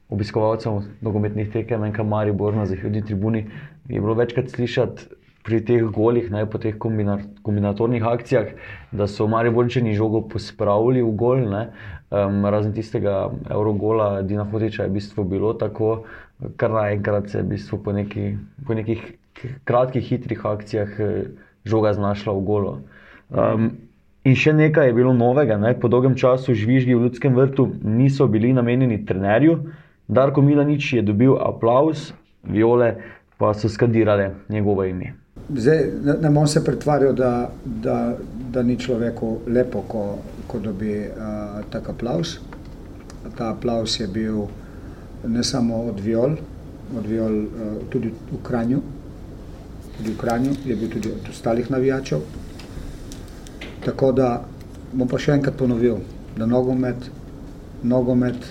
obiskovalcev 0.09 0.83
nogometnih 1.01 1.51
tekem, 1.53 1.85
enka 1.85 2.03
Maribor 2.03 2.55
na 2.55 2.67
zahodni 2.67 3.05
tribuni, 3.05 3.47
je 3.89 4.01
bilo 4.01 4.15
večkrat 4.15 4.51
slišati 4.51 5.09
pri 5.47 5.61
teh 5.63 5.83
golih, 5.95 6.27
ne, 6.31 6.43
po 6.51 6.59
teh 6.59 6.75
kombina, 6.79 7.21
kombinatornih 7.47 8.03
akcijah, 8.03 8.49
da 8.93 9.07
so 9.07 9.29
Mariborčani 9.31 9.95
žogo 9.95 10.25
pospravili 10.29 11.05
v 11.07 11.13
gol. 11.15 11.45
Ne, 11.51 11.69
um, 12.11 12.43
razen 12.51 12.75
tistega 12.75 13.29
Eurogola 13.51 14.23
Dina 14.27 14.45
Hotiča 14.51 14.87
je 14.87 14.91
v 14.91 14.99
bistvu 14.99 15.25
bilo 15.25 15.55
tako, 15.55 16.03
kar 16.57 16.75
naenkrat 16.75 17.31
se 17.31 17.39
je 17.39 17.47
v 17.47 17.55
bistvu 17.55 17.79
po, 17.83 17.95
neki, 17.95 18.33
po 18.67 18.75
nekih 18.75 19.07
kratkih, 19.65 20.03
hitrih 20.03 20.47
akcijah 20.47 20.99
žoga 21.67 21.93
znašla 21.93 22.33
v 22.33 22.47
golo. 22.47 22.79
Um, 23.31 23.71
In 24.27 24.35
še 24.35 24.51
nekaj 24.59 24.89
je 24.91 24.95
bilo 24.97 25.13
novega. 25.15 25.55
Ne? 25.55 25.71
Po 25.79 25.87
dolgem 25.87 26.17
času 26.19 26.55
žvižgi 26.55 26.97
v 26.97 27.07
Ljudskem 27.07 27.37
vrtu 27.37 27.69
niso 27.87 28.27
bili 28.27 28.51
namenjeni 28.53 29.05
trenerju. 29.07 29.61
Darko 30.09 30.43
Milanič 30.43 30.93
je 30.97 31.03
dobil 31.03 31.37
aplaus, 31.39 32.11
viole 32.43 32.97
pa 33.39 33.53
so 33.55 33.71
skandirale 33.71 34.33
njegovo 34.51 34.85
ime. 34.85 35.13
Zdaj, 35.47 35.83
ne, 36.03 36.17
ne 36.25 36.31
bom 36.35 36.47
se 36.51 36.65
pretvarjal, 36.65 37.15
da, 37.15 37.31
da, 37.65 38.17
da 38.51 38.63
ni 38.67 38.75
človeku 38.79 39.31
lepo, 39.47 39.85
ko, 39.87 40.03
ko 40.51 40.59
dobi 40.59 40.97
uh, 41.07 41.61
tak 41.71 41.93
aplaus. 41.95 42.41
Ta 43.39 43.53
aplaus 43.55 44.01
je 44.01 44.09
bil 44.11 44.47
ne 45.27 45.45
samo 45.47 45.85
od 45.93 46.03
viol, 46.03 46.35
od 46.99 47.07
viol 47.07 47.45
uh, 47.45 47.79
tudi 47.95 48.11
v 48.11 48.43
Kranju, 48.43 48.83
tudi 49.97 50.13
v 50.13 50.19
Kranju, 50.19 50.53
je 50.65 50.77
bil 50.77 50.91
tudi 50.91 51.13
od 51.13 51.31
ostalih 51.31 51.71
navijačev. 51.71 52.21
Tako 53.85 54.13
da 54.13 54.45
bom 54.93 55.09
pa 55.09 55.19
še 55.19 55.37
enkrat 55.37 55.57
ponovil, 55.59 55.99
da 56.37 56.47
nogomet, 56.47 57.11
nogomet 57.83 58.49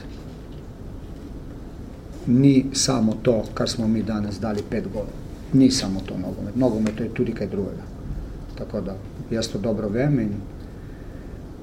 ni 2.27 2.65
samo 2.73 3.17
to, 3.21 3.43
kar 3.53 3.69
smo 3.69 3.87
mi 3.87 4.03
danes 4.03 4.39
dali 4.39 4.63
pet 4.69 4.87
golov. 4.93 5.13
Ni 5.53 5.71
samo 5.71 6.01
to 6.05 6.17
nogomet. 6.17 6.55
Nogomet 6.55 6.99
je 6.99 7.13
tudi 7.13 7.33
kaj 7.33 7.47
drugega. 7.47 7.85
Tako 8.57 8.81
da 8.81 8.95
jaz 9.31 9.47
to 9.51 9.59
dobro 9.59 9.89
vem 9.89 10.19
in 10.19 10.31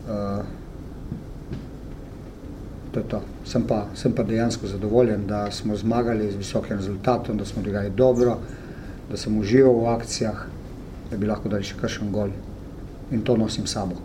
uh, 0.09 0.45
to 2.93 3.01
je 3.01 3.09
to. 3.09 3.21
Sem 3.45 3.65
pa, 3.67 3.87
sem 3.95 4.13
pa 4.13 4.23
dejansko 4.23 4.67
zadovoljen, 4.67 5.27
da 5.27 5.51
smo 5.51 5.77
zmagali 5.77 6.31
z 6.33 6.37
visokim 6.37 6.77
rezultatom, 6.77 7.39
da 7.39 7.45
smo 7.45 7.63
odigrali 7.63 7.91
dobro, 7.91 8.39
da 9.13 9.21
sem 9.21 9.37
užival 9.37 9.77
v 9.77 9.93
akcijah, 9.93 10.47
da 11.11 11.17
bi 11.21 11.29
lahko 11.29 11.53
dali 11.53 11.67
še 11.69 11.77
kakšen 11.77 12.09
gol. 12.09 12.33
In 13.13 13.21
to 13.21 13.37
nosim 13.37 13.69
sabo. 13.69 14.01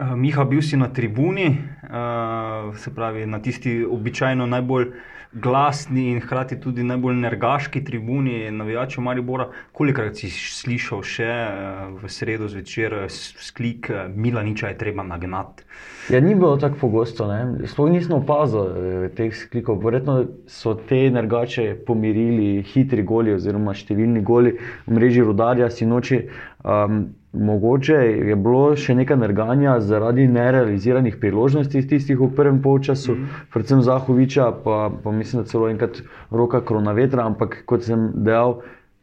Uh, 0.00 0.16
Miha, 0.16 0.46
bil 0.48 0.64
si 0.64 0.80
na 0.80 0.88
tribuni, 0.88 1.50
uh, 1.52 2.72
se 2.80 2.88
pravi 2.96 3.26
na 3.28 3.42
tisti 3.44 3.82
običajno 3.84 4.48
najbolj 4.48 4.88
glasni 5.32 6.10
in 6.12 6.20
hkrati 6.20 6.60
tudi 6.60 6.82
najbolj 6.84 7.14
nergaški 7.14 7.84
tribuni 7.84 8.50
navijačev 8.50 9.04
Maribora. 9.04 9.48
Kolikrat 9.72 10.16
si 10.20 10.28
slišal 10.30 11.02
še 11.02 11.28
uh, 11.28 12.02
v 12.02 12.10
sredo 12.12 12.48
zvečer 12.52 12.94
s- 13.08 13.32
sklik 13.48 13.88
uh, 13.90 14.04
Milaniča 14.12 14.68
je 14.68 14.78
treba 14.78 15.02
nagnati? 15.02 15.64
Ja, 16.10 16.20
ni 16.20 16.34
bilo 16.34 16.56
tako 16.56 16.76
pogosto, 16.80 17.28
sploh 17.64 17.90
nisem 17.90 18.16
opazil 18.16 18.66
eh, 18.66 19.08
teh 19.16 19.30
sklikov. 19.32 19.78
Verjetno 19.84 20.24
so 20.50 20.74
te 20.74 21.06
nergače 21.14 21.76
pomirili 21.86 22.62
hitri 22.66 23.04
goli 23.06 23.36
oziroma 23.36 23.72
številni 23.74 24.20
goli 24.26 24.56
v 24.58 24.96
mreži 24.98 25.22
rodarja 25.22 25.70
sinoči. 25.70 26.24
Um, 26.64 27.14
mogoče 27.32 27.94
je 28.28 28.36
bilo 28.36 28.76
še 28.76 28.94
nekaj 28.94 29.16
nerganja 29.16 29.78
zaradi 29.80 30.26
nerealiziranih 30.28 31.16
priložnosti 31.20 31.86
tistih 31.88 32.20
v 32.20 32.28
prvem 32.36 32.60
polčasu, 32.62 33.16
mm. 33.16 33.40
predvsem 33.54 33.82
Zahoviča, 33.82 34.50
pa, 34.64 34.90
pa 35.02 35.12
mislim, 35.12 35.42
da 35.42 35.48
celo 35.48 35.70
enkrat 35.72 36.02
roka 36.30 36.60
kronavetra, 36.60 37.24
ampak 37.26 37.62
kot 37.66 37.88
sem 37.88 38.10
dejal, 38.14 38.60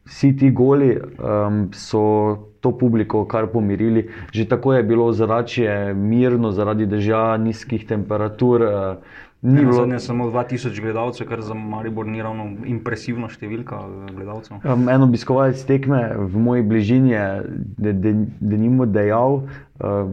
vsi 0.09 0.35
ti 0.37 0.51
goli 0.51 0.93
um, 0.97 1.69
so 1.73 2.03
to 2.59 2.73
publiko 2.77 3.23
kar 3.25 3.47
pomirili. 3.47 4.09
Že 4.33 4.45
tako 4.49 4.73
je 4.73 4.83
bilo 4.83 5.11
zračje 5.13 5.93
mirno, 5.93 6.51
zaradi 6.51 6.85
dežja, 6.85 7.37
nizkih 7.37 7.87
temperatur. 7.87 8.61
Uh, 8.61 9.17
Ni 9.41 9.65
bilo 9.65 9.99
samo 9.99 10.25
2000 10.31 10.81
gledalcev, 10.81 11.27
kar 11.27 11.41
za 11.41 11.53
Maribor 11.53 12.07
ni 12.07 12.19
ravno 12.21 12.49
impresivna 12.67 13.29
številka 13.31 13.77
eh, 13.79 14.09
gledalcev. 14.17 14.59
Um, 14.67 14.89
en 14.91 15.05
obiskovalec 15.05 15.61
tekme 15.67 16.01
v 16.19 16.41
moji 16.43 16.65
bližini 16.67 17.13
je, 17.13 17.27
da 17.79 17.93
de, 17.93 17.93
de, 18.03 18.27
de 18.51 18.59
nimo 18.59 18.87
dejal. 18.89 19.45
Uh, 19.79 20.11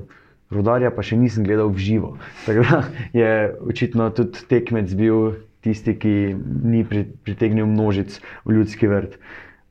Rudarja 0.54 0.92
pa 0.94 1.02
še 1.02 1.18
nisem 1.18 1.42
gledal 1.42 1.72
v 1.74 1.82
živo. 1.82 2.12
Tako 2.46 2.62
da 2.68 2.78
je 3.18 3.32
očitno 3.66 4.12
tudi 4.14 4.46
tekmec 4.46 4.94
bil 4.94 5.34
tisti, 5.66 5.96
ki 5.98 6.14
ni 6.62 6.84
pritegnil 6.86 7.66
množic 7.66 8.20
v 8.46 8.60
ljudski 8.60 8.86
vrt. 8.86 9.18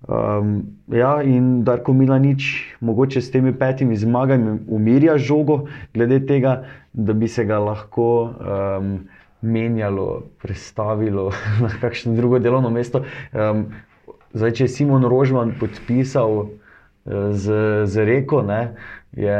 Um, 0.06 0.76
ja, 0.92 1.24
in 1.24 1.64
Darko 1.66 1.96
Milanič, 1.96 2.76
mogoče 2.84 3.24
s 3.24 3.32
temi 3.32 3.56
petimi 3.56 3.96
zmagami, 3.98 4.60
umirja 4.68 5.16
žogo, 5.18 5.64
glede 5.96 6.20
tega, 6.28 6.60
da 6.92 7.16
bi 7.16 7.32
se 7.32 7.48
ga 7.48 7.58
lahko 7.64 8.10
um, 8.36 8.92
menjalo, 9.46 10.24
prestavilo 10.42 11.30
na 11.64 11.70
kakšno 11.82 12.16
drugo 12.16 12.40
delovno 12.40 12.70
mesto. 12.70 13.04
Um, 13.32 13.68
zdaj, 14.34 14.58
če 14.58 14.68
je 14.68 14.74
Simon 14.74 15.06
Rožman 15.10 15.56
podpisal 15.60 16.34
uh, 16.42 16.50
z, 17.32 17.62
z 17.86 18.06
reko, 18.06 18.42
ne, 18.42 18.75
je 19.14 19.40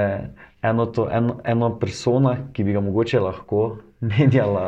eno, 0.62 0.85
to, 0.85 1.09
eno, 1.12 1.39
eno 1.43 1.74
persona, 1.79 2.38
ki 2.53 2.63
bi 2.63 2.77
ga 2.77 2.85
mogoče 2.85 3.19
lahko 3.19 3.65
menjala, 4.13 4.67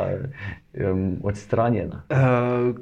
um, 0.74 1.04
odstranjena. 1.22 2.04
Uh, 2.10 2.74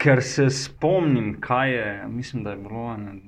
ker 0.00 0.22
se 0.22 0.50
spomnim, 0.52 1.34
kaj 1.40 1.72
je, 1.72 1.88
mislim, 2.08 2.44
da 2.44 2.54
je 2.54 2.62
bilo 2.62 2.96
ne, 2.96 3.18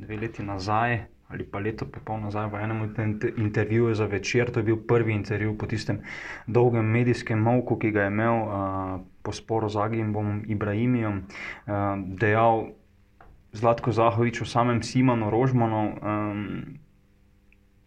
dve 0.00 0.16
leti 0.16 0.42
nazaj. 0.42 0.98
Ali 1.30 1.46
pa 1.46 1.62
leto 1.62 1.86
pol 1.86 2.18
nazaj 2.20 2.50
v 2.50 2.58
enem 2.58 2.90
intervjuju 3.38 3.94
za 3.94 4.06
večer, 4.10 4.50
to 4.50 4.60
je 4.60 4.64
bil 4.64 4.76
prvi 4.82 5.14
intervju 5.14 5.54
po 5.58 5.66
tistem 5.70 6.02
dolgem 6.46 6.84
medijskem 6.90 7.38
molku, 7.38 7.78
ki 7.78 7.90
ga 7.94 8.08
je 8.08 8.10
imel 8.10 8.36
uh, 8.42 8.50
po 9.22 9.32
sporu 9.32 9.68
z 9.70 9.78
Agimbom 9.78 10.42
Ibrahimom, 10.50 11.22
uh, 11.22 11.94
dejal 12.18 12.74
Zlatko 13.52 13.92
Zahovič 13.94 14.42
o 14.42 14.46
samem 14.46 14.82
Simonu 14.82 15.30
Rožmanu. 15.30 15.98
Um, 16.02 16.80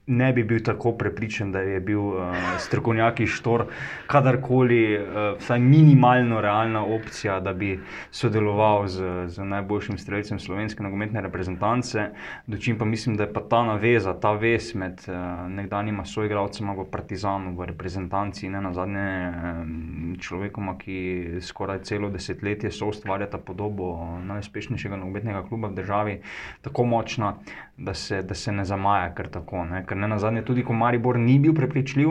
ne 0.07 0.33
bi 0.33 0.43
bil 0.43 0.59
tako 0.63 0.91
prepričan, 0.91 1.51
da 1.51 1.59
je 1.59 1.79
bil 1.79 1.99
uh, 1.99 2.35
strokovnjak 2.59 3.21
Štor, 3.27 3.65
kadarkoli, 4.07 4.97
uh, 4.97 5.37
vsaj 5.39 5.59
minimalno 5.59 6.41
realna 6.41 6.85
opcija, 6.85 7.39
da 7.39 7.53
bi 7.53 7.79
sodeloval 8.11 8.87
z, 8.87 9.27
z 9.27 9.45
najboljšim 9.45 9.97
streljcem 9.97 10.39
slovenske 10.39 10.83
nogometne 10.83 11.21
reprezentance. 11.21 12.09
Dočim 12.47 12.77
pa 12.77 12.85
mislim, 12.85 13.15
da 13.17 13.23
je 13.23 13.33
pa 13.33 13.41
ta 13.49 13.63
naveza, 13.63 14.13
ta 14.19 14.31
vez 14.31 14.75
med 14.75 15.01
uh, 15.07 15.15
nekdanjima 15.49 16.05
soigravcema 16.05 16.73
v 16.73 16.85
Partizanu, 16.91 17.55
v 17.55 17.65
reprezentanci 17.65 18.45
in 18.45 18.59
na 18.61 18.73
zadnje 18.73 19.29
um, 19.29 20.15
človekoma, 20.19 20.77
ki 20.77 21.37
skoraj 21.41 21.83
celo 21.83 22.09
desetletje 22.09 22.71
so 22.71 22.91
ustvarjata 22.91 23.37
podobo 23.37 24.19
najuspešnejšega 24.27 24.99
nogometnega 24.99 25.45
kluba 25.47 25.67
v 25.67 25.79
državi, 25.79 26.19
tako 26.61 26.83
močna, 26.83 27.37
da 27.77 27.93
se, 27.93 28.21
da 28.21 28.35
se 28.35 28.51
ne 28.51 28.65
zamaja 28.65 29.13
kar 29.15 29.27
tako. 29.27 29.65
Ne? 29.65 29.85
Ker 29.93 30.01
ne 30.01 30.09
na 30.09 30.17
zadnje, 30.17 30.41
tudi 30.41 30.65
ko 30.65 30.73
Maribor 30.73 31.19
ni 31.21 31.37
bil 31.39 31.53
prepričljiv, 31.53 32.09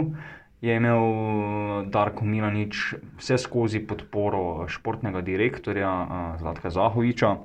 je 0.63 0.77
imel 0.79 1.03
Darko 1.91 2.25
Milanič 2.25 2.95
vse 3.19 3.39
skozi 3.39 3.83
podporo 3.83 4.69
športnega 4.71 5.21
direktorja 5.21 5.91
Zlatka 6.39 6.71
Zahoviča. 6.71 7.37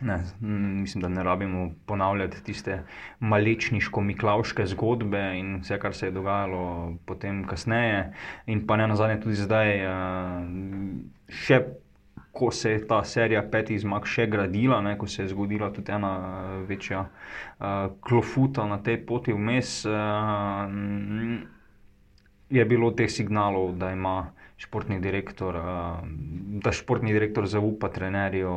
Ne, 0.00 0.16
mislim, 0.40 1.02
da 1.02 1.08
ne 1.08 1.22
rabimo 1.24 1.70
ponavljati 1.86 2.44
tiste 2.44 2.82
malečniško-miklavške 3.20 4.66
zgodbe 4.66 5.20
in 5.38 5.56
vse, 5.60 5.78
kar 5.78 5.94
se 5.94 6.06
je 6.06 6.14
dogajalo 6.14 6.94
potem, 7.04 7.42
kasneje, 7.44 8.12
in 8.46 8.66
pa 8.66 8.76
ne 8.76 8.86
na 8.86 8.96
zadnje, 8.96 9.20
tudi 9.20 9.34
zdaj, 9.34 9.74
še 11.28 11.60
ko 12.38 12.50
se 12.54 12.70
je 12.70 12.86
ta 12.86 13.02
serija 13.04 13.42
petih 13.50 13.80
zmag 13.82 14.06
še 14.06 14.28
gradila, 14.30 14.80
ne, 14.84 14.94
ko 14.98 15.06
se 15.10 15.22
je 15.24 15.32
zgodila 15.34 15.72
tudi 15.74 15.92
ena 15.92 16.12
uh, 16.18 16.50
večja 16.68 17.04
uh, 17.04 17.66
klofuta 18.00 18.66
na 18.70 18.78
tej 18.78 19.00
poti 19.06 19.34
vmes, 19.34 19.80
uh, 19.90 19.96
je 22.48 22.64
bilo 22.64 22.92
teh 22.96 23.10
signalov, 23.10 23.74
da 23.76 23.90
ima 23.92 24.30
športni 24.58 24.98
direktor, 25.00 25.54
da 26.64 26.72
športni 26.74 27.12
direktor 27.14 27.46
zaupa 27.46 27.92
trenerju, 27.94 28.54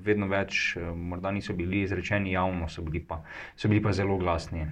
vedno 0.00 0.28
več, 0.30 0.78
morda 0.96 1.32
niso 1.34 1.52
bili 1.58 1.82
izrečeni 1.84 2.32
javno, 2.32 2.70
so 2.72 2.84
bili 2.86 3.02
pa, 3.04 3.20
so 3.56 3.68
bili 3.68 3.82
pa 3.84 3.92
zelo 3.92 4.16
glasni. 4.16 4.64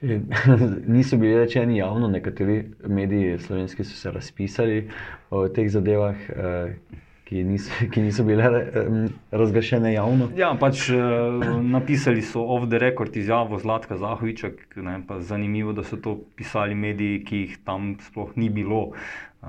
Niso 0.86 1.16
bili 1.16 1.38
rečeni 1.38 1.78
javno, 1.78 2.08
nekateri 2.08 2.64
mediji 2.86 3.38
slovenski 3.38 3.84
so 3.84 3.96
se 3.96 4.10
razpisali 4.10 4.90
o 5.30 5.48
teh 5.48 5.70
zadevah, 5.70 6.16
eh, 6.30 6.74
ki 7.24 7.44
niso, 7.44 7.72
ki 7.92 8.02
niso 8.02 8.24
bile 8.24 8.50
razglašene 9.30 9.92
javno. 9.92 10.28
Ja, 10.36 10.52
pač 10.60 10.88
eh, 10.90 10.96
napisali 11.62 12.22
so 12.22 12.44
off 12.44 12.68
the 12.68 12.78
record 12.78 13.16
izjavo 13.16 13.58
Zlatka 13.58 13.96
Zahoviča. 13.96 14.50
Zanimivo, 15.18 15.72
da 15.72 15.84
so 15.84 15.96
to 15.96 16.18
pisali 16.36 16.74
mediji, 16.74 17.24
ki 17.24 17.36
jih 17.36 17.58
tam 17.64 17.96
sploh 18.00 18.36
ni 18.36 18.50
bilo. 18.50 18.90
Uh, 19.42 19.48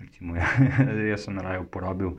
recimo, 0.00 0.36
ja, 0.36 0.48
jaz 1.10 1.24
sem 1.24 1.38
raje 1.38 1.60
uporabil 1.60 2.16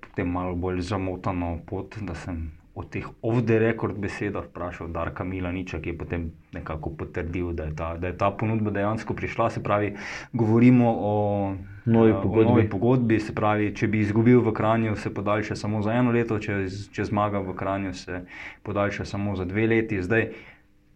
potem 0.00 0.28
malo 0.28 0.54
bolj 0.54 0.80
zamotano 0.80 1.58
pot, 1.66 1.96
da 2.02 2.14
sem 2.14 2.50
o 2.78 2.84
teh 2.86 3.06
off-the-record 3.22 3.98
besedah 3.98 4.44
vprašal 4.46 4.92
Darka 4.94 5.24
Milaniča, 5.26 5.80
ki 5.82 5.90
je 5.90 5.98
potem 5.98 6.26
nekako 6.54 6.92
potrdil, 6.94 7.50
da 7.52 7.66
je, 7.66 7.74
ta, 7.76 7.88
da 7.98 8.12
je 8.12 8.16
ta 8.18 8.30
ponudba 8.30 8.70
dejansko 8.70 9.16
prišla. 9.18 9.50
Se 9.50 9.62
pravi, 9.62 9.94
govorimo 10.32 10.92
o 10.98 11.14
novi 11.84 12.12
pogodbi. 12.22 12.44
O 12.44 12.52
novi 12.52 12.68
pogodbi 12.70 13.18
se 13.20 13.34
pravi, 13.34 13.72
če 13.74 13.88
bi 13.90 14.04
izgubil 14.06 14.44
v 14.46 14.54
Kranju, 14.54 14.94
se 14.96 15.10
podaljša 15.14 15.56
samo 15.58 15.82
za 15.82 15.96
eno 15.98 16.14
leto, 16.14 16.38
če, 16.38 16.60
če 16.94 17.08
zmaga 17.10 17.42
v 17.42 17.56
Kranju, 17.58 17.96
se 17.98 18.22
podaljša 18.62 19.08
samo 19.10 19.34
za 19.36 19.48
dve 19.48 19.66
leti. 19.66 19.98
Zdaj, 20.02 20.30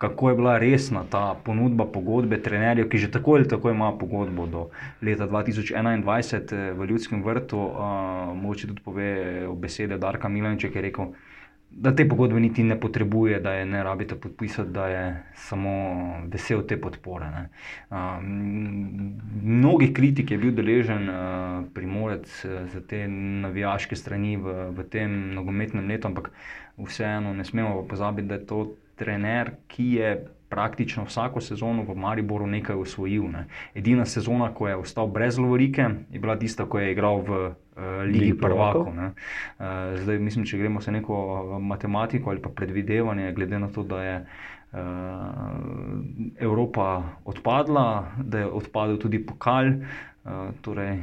Kako 0.03 0.29
je 0.33 0.35
bila 0.35 0.57
resna 0.59 1.05
ta 1.11 1.37
ponudba 1.45 1.85
pogodbe 1.87 2.41
trenerjev, 2.43 2.89
ki 2.91 2.99
že 2.99 3.11
tako 3.15 3.37
ali 3.39 3.47
tako 3.49 3.71
ima 3.71 3.93
pogodbo 3.95 4.47
do 4.51 4.63
leta 4.99 5.29
2021 5.31 6.55
eh, 6.57 6.73
v 6.75 6.89
Ljudskem 6.91 7.23
vrtu, 7.23 7.59
uh, 7.59 8.33
moče 8.35 8.67
tudi 8.67 8.83
pove 8.83 9.13
besede 9.55 9.99
Darka 10.03 10.29
Milaniča, 10.29 10.73
ki 10.75 10.81
je 10.81 10.83
rekel, 10.83 11.13
da 11.15 11.32
te 11.97 12.09
pogodbe 12.09 12.41
niti 12.41 12.63
ne 12.63 12.81
potrebuje, 12.81 13.41
da 13.41 13.53
je 13.53 13.67
ne 13.67 13.83
rabite 13.83 14.15
podpisati, 14.15 14.71
da 14.71 14.87
je 14.87 15.23
samo 15.35 15.71
vesel 16.27 16.63
te 16.67 16.81
podpore. 16.81 17.27
Um, 17.91 19.19
mnogi 19.43 19.93
kritik 19.95 20.31
je 20.31 20.39
bil 20.39 20.53
deležen 20.55 21.09
uh, 21.09 21.65
primorec 21.75 22.45
uh, 22.45 22.69
za 22.73 22.81
te 22.81 23.09
navijaške 23.09 23.97
strani 23.97 24.37
v, 24.37 24.71
v 24.71 24.85
tem 24.91 25.35
nogometnem 25.35 25.89
letu, 25.89 26.09
ampak 26.09 26.31
vseeno 26.77 27.35
ne 27.35 27.45
smemo 27.45 27.83
pozabiti, 27.89 28.29
da 28.29 28.35
je 28.35 28.47
to 28.47 28.63
trener, 28.97 29.51
ki 29.67 29.93
je 29.93 30.15
praktično 30.53 31.05
vsako 31.05 31.41
sezono 31.41 31.83
v 31.83 31.95
Mariboru 31.97 32.47
nekaj 32.47 32.77
usvojil. 32.77 33.25
Ne. 33.33 33.47
Edina 33.75 34.05
sezona, 34.05 34.51
ko 34.55 34.69
je 34.69 34.77
ostal 34.77 35.07
brez 35.07 35.39
Lovorike, 35.39 35.89
je 36.11 36.21
bila 36.21 36.37
tista, 36.39 36.67
ko 36.69 36.79
je 36.79 36.93
igral 36.93 37.25
v 37.25 37.55
Ligi 38.07 38.39
Prvako. 38.39 38.81
Uh, 38.81 39.13
zdaj, 39.97 40.19
mislim, 40.19 40.45
če 40.47 40.59
gremo 40.59 40.81
se 40.81 40.93
neko 40.93 41.17
eh, 41.17 41.63
matematiko 41.63 42.31
ali 42.31 42.43
pa 42.43 42.51
predvidevanje, 42.51 43.33
glede 43.33 43.59
na 43.59 43.69
to, 43.69 43.83
da 43.83 44.03
je 44.03 44.17
uh, 44.73 44.79
Evropa 46.39 47.03
odpadla, 47.25 47.87
da 48.19 48.39
je 48.39 48.47
odpadel 48.47 48.99
tudi 48.99 49.27
pokal. 49.27 49.73
Uh, 50.25 50.53
torej, 50.61 51.01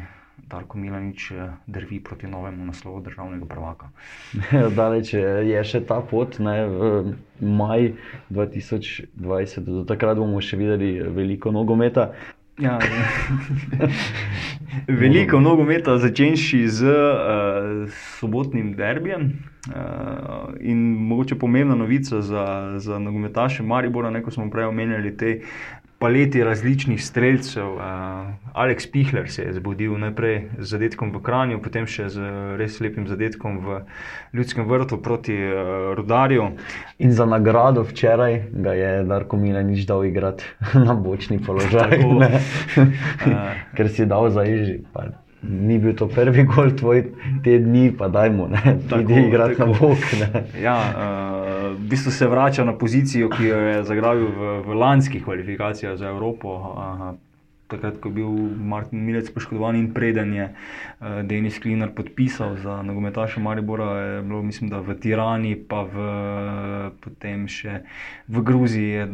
Darko 0.49 0.77
Milanič 0.77 1.31
eh, 1.31 1.49
drvi 1.67 1.99
proti 1.99 2.27
novemu 2.27 2.65
naslovu 2.65 3.01
državnega 3.01 3.45
prvaka. 3.45 3.89
Daleč 4.79 5.13
je 5.13 5.63
še 5.63 5.83
ta 5.85 5.99
pot, 6.01 6.39
ne, 6.41 6.55
v 6.65 7.13
maj 7.43 7.91
2020, 8.33 9.69
do 9.69 9.85
takrat 9.85 10.17
bomo 10.17 10.41
še 10.41 10.57
videli 10.57 10.95
veliko 11.13 11.53
nogometa. 11.53 12.09
Ja, 12.59 12.79
veliko 15.01 15.39
nogometa, 15.39 15.97
začenši 15.97 16.67
z 16.67 16.83
uh, 16.83 17.91
sobotnim 18.19 18.73
derbijem. 18.75 19.31
Uh, 19.69 20.55
in 20.59 20.77
mogoče 21.07 21.35
pomembna 21.35 21.75
novica 21.75 22.21
za, 22.21 22.73
za 22.77 22.99
nogometaše 22.99 23.63
Maribora, 23.63 24.09
ne, 24.09 24.23
ko 24.23 24.31
smo 24.31 24.49
prej 24.51 24.65
omenjali 24.65 25.17
te 25.17 25.41
paleti 25.99 26.43
različnih 26.43 27.03
streljcev. 27.05 27.73
Uh, 27.73 27.81
Aleks 28.53 28.87
Pihler 28.91 29.31
se 29.31 29.43
je 29.43 29.53
zbudil 29.53 29.97
najprej 29.97 30.41
z 30.59 30.65
zadetkom 30.65 31.11
v 31.11 31.21
Kranju, 31.23 31.59
potem 31.61 31.87
še 31.87 32.07
z 32.09 32.29
res 32.59 32.79
lepim 32.79 33.07
zadetkom 33.07 33.59
v 33.65 33.81
Ljudskem 34.33 34.67
vrtu 34.69 35.01
proti 35.03 35.35
uh, 35.35 35.91
Rudarju. 35.99 36.51
In 37.03 37.11
za 37.11 37.27
nagrado 37.27 37.83
včeraj 37.83 38.41
ga 38.51 38.73
je 38.73 38.91
Darko 39.03 39.37
Mila 39.37 39.61
nič 39.61 39.83
dal 39.87 40.05
igrati 40.07 40.47
na 40.87 40.95
bočni 40.95 41.39
položaj, 41.43 41.99
uh, 41.99 42.23
ker 43.75 43.91
si 43.91 44.07
dal 44.07 44.31
za 44.31 44.47
iži. 44.47 44.79
ni 45.41 45.77
bil 45.79 45.95
to 45.95 46.07
prvi 46.07 46.43
gol 46.43 46.71
tvoj 46.75 47.03
te 47.43 47.59
dni, 47.59 47.91
pa 47.97 48.07
dajmo, 48.07 48.47
ne, 48.47 48.79
tudi 48.89 49.27
igrati 49.27 49.59
na 49.59 49.65
bok. 49.65 50.03
Ne. 50.19 50.43
Ja, 50.61 50.75
uh, 50.95 51.58
v 51.79 51.87
bistvu 51.89 52.11
se 52.11 52.27
vrača 52.27 52.63
na 52.67 52.75
pozicijo, 52.75 53.29
ki 53.31 53.47
jo 53.47 53.57
je 53.57 53.83
zagrabil 53.87 54.27
v, 54.27 54.53
v 54.67 54.75
lanskih 54.75 55.23
kvalifikacijah 55.23 55.95
za 55.97 56.11
Evropo. 56.11 56.55
Uh, 56.59 57.15
takrat, 57.69 57.99
ko 58.01 58.09
je 58.09 58.15
bil 58.19 58.31
Martin 58.65 59.05
Milec 59.05 59.29
poškodovan 59.31 59.77
in 59.77 59.93
preden 59.93 60.33
je 60.33 60.49
uh, 60.49 61.21
Denis 61.23 61.59
Klinar 61.61 61.93
podpisal 61.95 62.57
za 62.59 62.81
nogometaša 62.83 63.39
Maribora, 63.39 63.91
je 63.99 64.21
bilo, 64.21 64.41
mislim, 64.43 64.69
da 64.69 64.81
v 64.83 64.97
Tirani, 64.99 65.55
pa 65.55 65.85
v, 65.85 65.95
potem 66.99 67.47
še 67.47 67.85
v 68.27 68.43
Gruziji. 68.43 68.91
Je, 68.99 69.07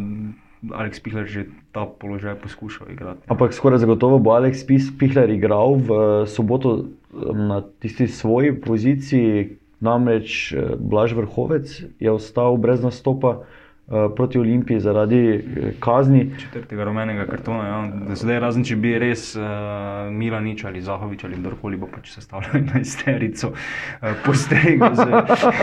Aleks 0.65 0.97
Pihler 0.97 1.30
že 1.30 1.45
ta 1.69 1.86
položaj 1.86 2.41
poskušal 2.41 2.89
igrati. 2.89 3.21
Ampak 3.30 3.54
skoraj 3.54 3.84
zagotovo 3.86 4.17
bo 4.17 4.34
Aleks 4.34 4.65
Pihler 4.65 5.30
igral 5.30 5.78
v 5.78 5.89
soboto 6.25 6.89
na 7.13 7.62
tisti 7.80 8.10
svoji 8.10 8.56
poziciji, 8.58 9.62
namreč 9.86 10.50
Blaž 10.82 11.13
Vrhovec 11.13 11.78
je 12.02 12.12
ostal 12.12 12.58
brez 12.58 12.82
nastopa. 12.84 13.43
Eh, 13.88 14.10
proti 14.15 14.39
Olimpiji 14.39 14.80
zaradi 14.80 15.17
eh, 15.17 15.71
kazni. 15.80 16.32
Četrtega 16.39 16.84
rumenega 16.84 17.26
kartona. 17.26 17.67
Ja. 17.67 18.15
Zdaj, 18.15 18.39
razen 18.39 18.63
če 18.65 18.76
bi 18.82 18.95
res 18.98 19.28
uh, 19.38 19.43
Milanič 20.10 20.63
ali 20.65 20.82
Zahovič 20.82 21.21
ali 21.28 21.38
kdorkoli 21.38 21.78
bo 21.78 21.86
pač 21.93 22.10
sestavljal 22.15 22.63
na 22.74 22.82
isterico, 22.82 23.52
uh, 23.54 24.15
postregel 24.26 24.95
z, 24.98 25.06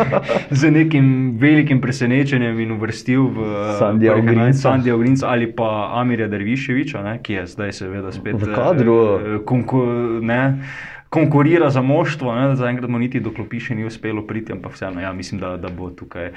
z 0.60 0.70
nekim 0.70 1.34
velikim 1.42 1.80
presenečenjem 1.82 2.60
in 2.62 2.76
uvrstil 2.76 3.26
v 3.26 3.48
Sandijo 4.54 5.00
Grinca 5.02 5.32
ali 5.34 5.50
pa 5.50 5.90
Amirja 5.98 6.30
Derviševiča, 6.30 7.02
ne, 7.02 7.18
ki 7.26 7.40
je 7.40 7.46
zdaj 7.56 7.74
seveda 7.80 8.14
spet 8.14 8.38
v 8.38 8.54
kadru. 8.54 9.00
Uh, 9.02 9.36
konku, 9.42 9.82
ne, 10.22 10.42
konkurira 11.12 11.70
za 11.70 11.82
moštvo, 11.82 12.34
ne, 12.34 12.56
zaenkrat 12.56 12.90
mu 12.90 12.98
niti 12.98 13.20
do 13.20 13.30
klopi 13.36 13.58
še 13.60 13.74
ni 13.76 13.84
uspelo 13.84 14.22
priti, 14.24 14.54
ampak 14.54 14.72
vseeno, 14.72 15.02
ja, 15.04 15.10
mislim, 15.12 15.42
da, 15.42 15.50
da 15.60 15.68
bo 15.68 15.90
tukaj 15.92 16.30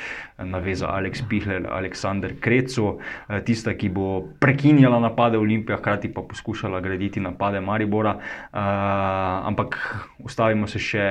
navezal 0.44 0.92
Aleks 0.92 1.22
Pihler, 1.30 1.70
Aleksandr 1.72 2.34
Krecu, 2.44 2.98
eh, 3.00 3.40
tista, 3.48 3.72
ki 3.80 3.90
bo 3.96 4.10
prekinjala 4.44 5.00
napade 5.00 5.40
Olimpije, 5.40 5.78
hkrati 5.80 6.12
pa 6.12 6.26
poskušala 6.28 6.84
graditi 6.84 7.24
napade 7.24 7.62
Maribora. 7.64 8.18
Uh, 8.20 8.60
ampak 9.48 9.80
ustavimo 10.20 10.68
se 10.68 10.80
še. 10.80 11.08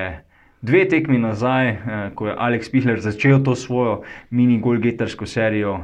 Dve 0.65 0.85
tekmi 0.89 1.19
nazaj, 1.21 1.69
eh, 1.69 2.05
ko 2.17 2.29
je 2.29 2.37
Aleks 2.37 2.71
Pihler 2.73 3.01
začel 3.01 3.43
to 3.45 3.57
svojo 3.57 3.99
mini-golgetersko 4.31 5.29
serijo, 5.29 5.79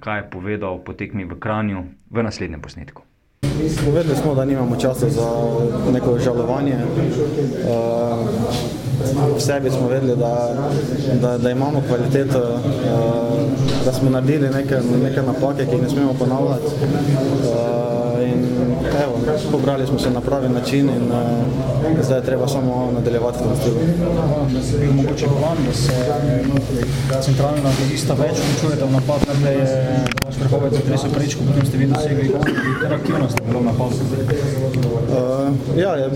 kaj 0.00 0.20
je 0.20 0.30
povedal 0.30 0.80
po 0.84 0.92
tekmi 0.96 1.28
v 1.28 1.40
Kranju, 1.40 1.84
v 2.08 2.24
naslednjem 2.24 2.64
posnetku. 2.64 3.04
Vedeli 3.94 4.16
smo, 4.22 4.34
da 4.34 4.44
nimamo 4.44 4.76
časa 4.76 5.10
za 5.10 5.28
neko 5.92 6.18
žalovanje. 6.18 6.76
V 9.36 9.40
sebi 9.40 9.70
smo 9.70 9.88
vedeli, 9.88 10.16
da, 10.16 10.54
da, 11.20 11.38
da 11.38 11.50
imamo 11.50 11.82
kvaliteto, 11.88 12.58
da 13.84 13.92
smo 13.92 14.10
naredili 14.10 14.50
neke, 14.50 14.76
neke 15.02 15.22
napake, 15.22 15.66
ki 15.66 15.74
jih 15.74 15.82
ne 15.82 15.88
smemo 15.88 16.14
ponavljati. 16.18 16.66
In 17.44 17.73
evo, 19.02 19.20
pobrali 19.52 19.86
smo 19.86 19.98
se 19.98 20.10
na 20.10 20.20
pravi 20.20 20.48
način 20.48 20.88
in 20.88 21.02
uh, 21.02 22.02
zdaj 22.02 22.18
je 22.18 22.24
treba 22.24 22.48
samo 22.48 22.90
nadaljevati 22.94 23.38
tem 23.38 23.56
stilu. 23.60 23.76
Bi 24.80 24.92
mogoče 24.92 25.26
plan, 25.26 25.56
da 25.66 25.72
se 25.72 25.92
centralna 27.22 27.70
vezista 27.80 28.14
več 28.14 28.38
vključujete 28.38 28.84
v 28.84 28.92
napad, 28.92 29.20
najprej 29.26 29.58
je 29.58 30.04
vaš 30.26 30.36
vrhovec 30.40 30.72
zatresel 30.72 31.10
prečko, 31.10 31.40
potem 31.46 31.66
ste 31.66 31.76
vi 31.76 31.86
dosegli 31.86 32.32
interaktivnost 32.74 33.36
v 33.46 33.64
napadu. 33.64 33.94
Uh, 33.94 35.78
ja, 35.78 35.94
je, 35.96 36.10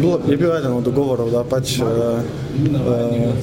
bil, 0.00 0.18
je 0.28 0.36
bil 0.36 0.56
eden 0.56 0.72
od 0.72 0.84
dogovorov, 0.84 1.30
da 1.30 1.44
pač 1.44 1.78
uh, 1.80 1.88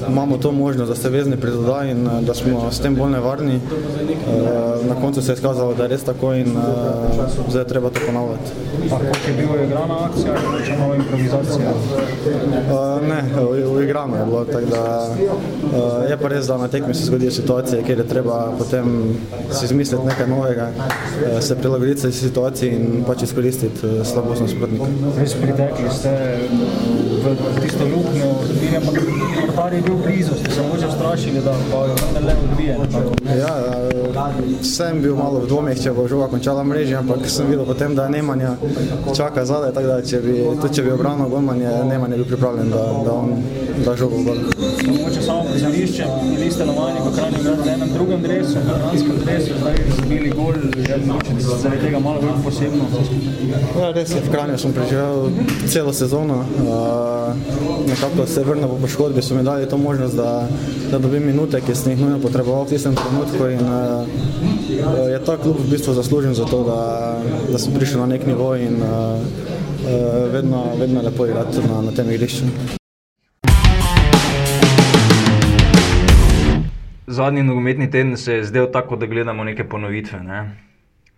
imamo 0.08 0.38
to 0.38 0.52
možnost, 0.52 0.88
da 0.88 0.94
se 0.94 1.08
vezni 1.08 1.36
pridodaj 1.36 1.90
in 1.90 2.06
uh, 2.06 2.20
da 2.20 2.34
smo 2.34 2.70
s 2.70 2.80
tem 2.80 2.96
bolj 2.96 3.10
nevarni. 3.10 3.56
Uh, 3.56 4.86
na 4.88 4.94
koncu 5.00 5.22
se 5.22 5.32
je 5.32 5.36
skazalo, 5.36 5.74
da 5.74 5.82
je 5.82 5.88
res 5.88 6.02
tako 6.02 6.34
in 6.34 6.46
zdaj 7.48 7.62
je 7.62 7.68
treba 7.68 7.90
to 7.90 8.00
ponavljati. 8.06 8.50
Pa 8.90 8.96
koliko 8.96 9.28
je 9.28 9.46
bila 9.46 9.62
igrana 9.64 9.96
akcija 10.04 10.34
ali 10.52 10.66
če 10.66 10.76
malo 10.78 10.94
improvizacija? 10.94 11.72
Ne, 13.08 13.44
uigrano 13.66 14.16
je 14.16 14.24
bilo, 14.24 14.44
tako 14.44 14.66
da 14.70 15.08
je 16.08 16.16
pa 16.22 16.28
res, 16.28 16.46
da 16.46 16.58
na 16.58 16.68
tekmi 16.68 16.94
se 16.94 17.04
zgodijo 17.04 17.30
situacije, 17.30 17.82
kjer 17.82 17.98
je 17.98 18.08
treba 18.08 18.52
potem 18.58 19.16
si 19.52 19.64
izmisliti 19.64 20.06
nekaj 20.06 20.26
novega, 20.28 20.70
se 21.40 21.56
prilagoditi 21.56 22.00
se 22.00 22.12
situaciji 22.12 22.70
in 22.70 23.04
pač 23.06 23.22
izkoristiti 23.22 23.86
uh, 23.86 24.06
slabost 24.06 24.40
nasprotnika. 24.40 24.86
Res 25.18 25.34
pritekli 25.34 25.90
ste 25.90 26.10
v 27.24 27.36
tisto 27.62 27.84
luknjo, 27.84 28.30
odbili, 28.40 28.76
ampak 28.76 29.03
vrtar 29.46 29.72
je 29.72 29.80
bil 29.80 29.94
blizu, 29.94 30.34
ste 30.34 30.50
se 30.50 30.62
mogoče 30.62 30.90
strašili, 30.96 31.40
da 31.40 31.54
pa 31.70 31.86
ne 32.14 32.26
le 32.26 32.34
odbije. 32.44 32.78
Ja, 33.38 33.54
sem 34.62 35.02
bil 35.02 35.16
malo 35.16 35.40
v 35.40 35.46
dvomih, 35.46 35.82
če 35.82 35.92
bo 35.92 36.08
žoga 36.08 36.28
končala 36.28 36.64
mreži, 36.64 36.94
ampak 36.94 37.26
sem 37.28 37.46
videl 37.50 37.66
potem, 37.66 37.94
da 37.94 38.08
Nemanja 38.08 38.54
čaka 39.16 39.44
zadaj, 39.44 39.72
tako 39.72 39.86
da 39.86 40.02
če 40.02 40.20
bi, 40.20 40.38
tudi 40.60 40.74
če 40.74 40.82
bi 40.82 40.94
obranil 40.94 41.28
golman, 41.28 41.60
je 41.60 41.74
Nemanja 41.88 42.16
bil 42.16 42.28
pripravljen, 42.34 42.70
da, 42.70 42.84
da 43.04 43.12
on 43.12 43.34
da 43.84 43.96
žogo 43.96 44.16
gol. 44.22 44.36
Mogoče 44.86 45.22
samo 45.22 45.44
prizorišče, 45.50 46.04
bili 46.36 46.50
ste 46.50 46.66
navajeni 46.66 47.00
v 47.00 47.14
Kranju 47.16 47.38
igrati 47.40 47.68
v 47.68 47.72
enem 47.72 47.88
drugem 47.94 48.22
dresu, 48.22 48.58
v 48.58 48.78
franskem 48.80 49.16
dresu, 49.24 49.52
zdaj 49.60 49.74
zabili 49.96 50.30
gol, 50.30 50.54
je 50.88 50.98
mogoče 51.06 51.34
zaradi 51.40 51.80
tega 51.80 51.98
malo 51.98 52.20
bolj 52.20 52.42
posebno. 52.44 52.84
Ja, 53.80 53.90
res 53.92 54.14
je, 54.14 54.20
v 54.20 54.32
Kranju 54.32 54.58
sem 54.58 54.72
preživel 54.72 55.30
celo 55.68 55.92
sezono, 55.92 56.44
uh, 56.44 57.34
nekako 57.88 58.26
se 58.26 58.44
vrnil 58.44 58.68
po 58.68 58.78
poškodbi, 58.94 59.22
so 59.22 59.34
mi 59.34 59.42
dali 59.42 59.68
to 59.68 59.76
možnost, 59.78 60.16
da, 60.16 60.48
da 60.90 60.98
dobim 60.98 61.26
minute, 61.26 61.60
ki 61.66 61.74
sem 61.74 61.92
jih 61.92 62.00
nujno 62.00 62.18
potreboval 62.22 62.62
v 62.64 62.68
tistem 62.68 62.94
trenutku 62.94 63.48
in 63.50 63.58
uh, 63.66 64.06
je 65.10 65.18
ta 65.26 65.34
klub 65.36 65.58
v 65.58 65.70
bistvu 65.70 65.94
zaslužen 65.94 66.34
za 66.34 66.46
to, 66.46 66.62
da, 66.62 66.78
da 67.50 67.58
sem 67.58 67.74
prišel 67.74 68.04
na 68.04 68.06
nek 68.14 68.26
nivo 68.26 68.54
in 68.54 68.78
uh, 68.78 69.18
uh, 69.18 70.30
vedno, 70.30 70.62
vedno 70.78 71.02
lepo 71.02 71.26
igrati 71.26 71.58
na, 71.66 71.82
na 71.82 71.90
tem 71.90 72.10
igrišču. 72.10 72.46
Zadnji 77.06 77.42
nogometni 77.42 77.90
teden 77.90 78.16
se 78.16 78.38
je 78.38 78.44
zdel 78.44 78.70
tako, 78.70 78.96
da 78.96 79.06
gledamo 79.06 79.44
neke 79.44 79.66
ponovitve. 79.68 80.22
Ne? 80.22 80.54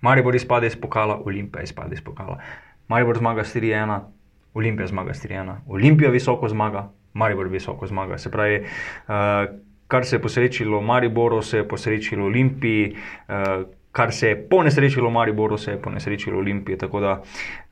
Maribor 0.01 0.35
izpade 0.35 0.67
iz 0.67 0.77
pokala, 0.81 1.21
Olimpija 1.25 1.62
izpade 1.62 1.95
iz 1.95 2.01
pokala. 2.01 2.41
Maribor 2.89 3.19
zmaga 3.19 3.45
3-1, 3.45 4.01
Olimpija 4.55 4.87
zmaga 4.87 5.12
3-1, 5.12 5.57
Olimpija 5.69 6.11
visoko 6.11 6.49
zmaga, 6.49 6.89
Maribor 7.17 7.49
visoko 7.49 7.87
zmaga. 7.87 8.19
Se 8.19 8.31
pravi, 8.31 8.61
uh, 8.61 9.15
kar 9.89 10.05
se 10.05 10.17
je 10.17 10.23
posrečilo 10.23 10.81
Mariboru, 10.81 11.43
se 11.43 11.63
je 11.63 11.69
posrečilo 11.69 12.27
Olimpiji, 12.27 12.97
uh, 13.29 13.65
kar 13.93 14.13
se 14.13 14.29
je 14.29 14.41
ponesrečilo 14.49 15.11
Mariboru, 15.11 15.59
se 15.59 15.71
je 15.71 15.83
ponesrečilo 15.83 16.39
Olimpiji. 16.39 16.79
Tako 16.79 17.01
da 17.01 17.23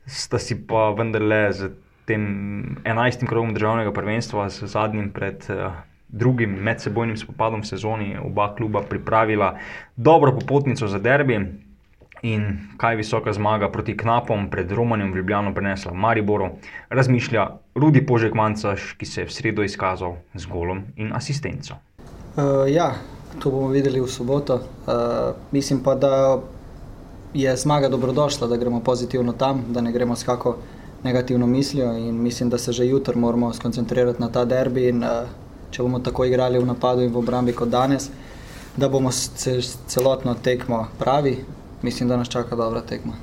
sta 0.05 0.39
si 0.39 0.57
pa 0.67 0.89
vendarle 0.97 1.51
z 1.53 1.69
tem 2.05 2.23
enajstim 2.85 3.27
krogom 3.27 3.53
državnega 3.53 3.93
prvenstva, 3.93 4.49
z 4.49 4.71
zadnjim 4.71 5.11
pred. 5.11 5.45
Uh, 5.49 5.73
Drugim 6.15 6.51
medsebojnim 6.63 7.17
spopadom 7.17 7.63
v 7.63 7.67
sezoni 7.67 8.09
oba 8.21 8.45
kluba 8.55 8.83
pripravila 8.87 9.57
dobro 9.97 10.31
popotnico 10.37 10.87
za 10.87 10.99
derbi, 11.01 11.39
in 12.25 12.57
kaj 12.77 12.95
visoka 12.95 13.33
zmaga 13.33 13.69
proti 13.69 13.97
Knapom 13.97 14.49
pred 14.49 14.71
Romanjem 14.71 15.11
v 15.13 15.17
Ljubljano 15.21 15.53
prenesla 15.53 15.93
Mariboru, 15.93 16.49
razmišlja 16.89 17.47
Rudi 17.75 18.05
Požek 18.05 18.33
Mancaš, 18.33 18.93
ki 18.97 19.05
se 19.05 19.21
je 19.21 19.27
v 19.27 19.33
sredo 19.33 19.63
izkazal 19.63 20.17
z 20.33 20.49
golom 20.49 20.83
in 20.95 21.13
asistenco. 21.13 21.77
Uh, 22.35 22.65
ja, 22.67 22.93
to 23.39 23.51
bomo 23.51 23.67
videli 23.69 24.01
v 24.01 24.07
soboto. 24.09 24.55
Uh, 24.55 25.37
mislim 25.51 25.83
pa, 25.83 25.95
da 25.95 26.41
je 27.33 27.55
zmaga 27.55 27.89
dobrodošla, 27.89 28.47
da 28.47 28.57
gremo 28.57 28.79
pozitivno 28.79 29.33
tam, 29.33 29.65
da 29.69 29.81
ne 29.81 29.91
gremo 29.91 30.15
s 30.15 30.23
kako 30.23 30.57
negativno 31.03 31.47
mislijo 31.47 31.93
in 31.97 32.21
mislim, 32.21 32.49
da 32.49 32.57
se 32.57 32.71
že 32.71 32.87
jutro 32.87 33.19
moramo 33.19 33.53
skoncentrirati 33.53 34.21
na 34.21 34.31
ta 34.31 34.45
derbi 34.45 34.89
in 34.89 35.03
uh, 35.03 35.29
če 35.71 35.83
bomo 35.83 35.99
tako 35.99 36.25
igrali 36.25 36.59
v 36.59 36.65
napadu 36.65 37.03
in 37.03 37.13
v 37.13 37.19
obrambi 37.19 37.53
kot 37.53 37.69
danes, 37.69 38.09
da 38.77 38.89
bomo 38.89 39.11
celotno 39.87 40.33
tekmo 40.43 40.87
pravi, 40.99 41.37
mislim, 41.81 42.09
da 42.09 42.17
nas 42.17 42.29
čaka 42.29 42.55
dobra 42.55 42.81
tekma. 42.81 43.13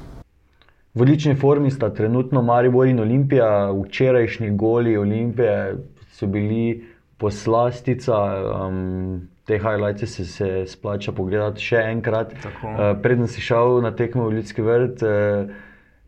V 0.95 1.03
odlični 1.03 1.35
formi 1.35 1.71
sta 1.71 1.89
trenutno 1.95 2.43
Maribor 2.43 2.87
in 2.87 3.01
Olimpija, 3.01 3.71
včerajšnji 3.73 4.51
goli 4.51 4.97
Olimpije 4.97 5.77
so 6.13 6.27
bili 6.27 6.85
poslastica. 7.19 8.15
Um, 8.67 9.29
te 9.45 9.59
highlights 9.59 10.17
se, 10.17 10.25
se 10.25 10.65
splača 10.67 11.13
pogledati 11.13 11.63
še 11.63 11.81
enkrat. 11.91 12.35
Uh, 12.35 12.81
preden 13.03 13.29
si 13.29 13.41
šel 13.41 13.81
na 13.83 13.91
tekmo 13.97 14.29
v 14.29 14.39
Ljudski 14.39 14.63
vrt, 14.63 15.03
uh, 15.03 15.51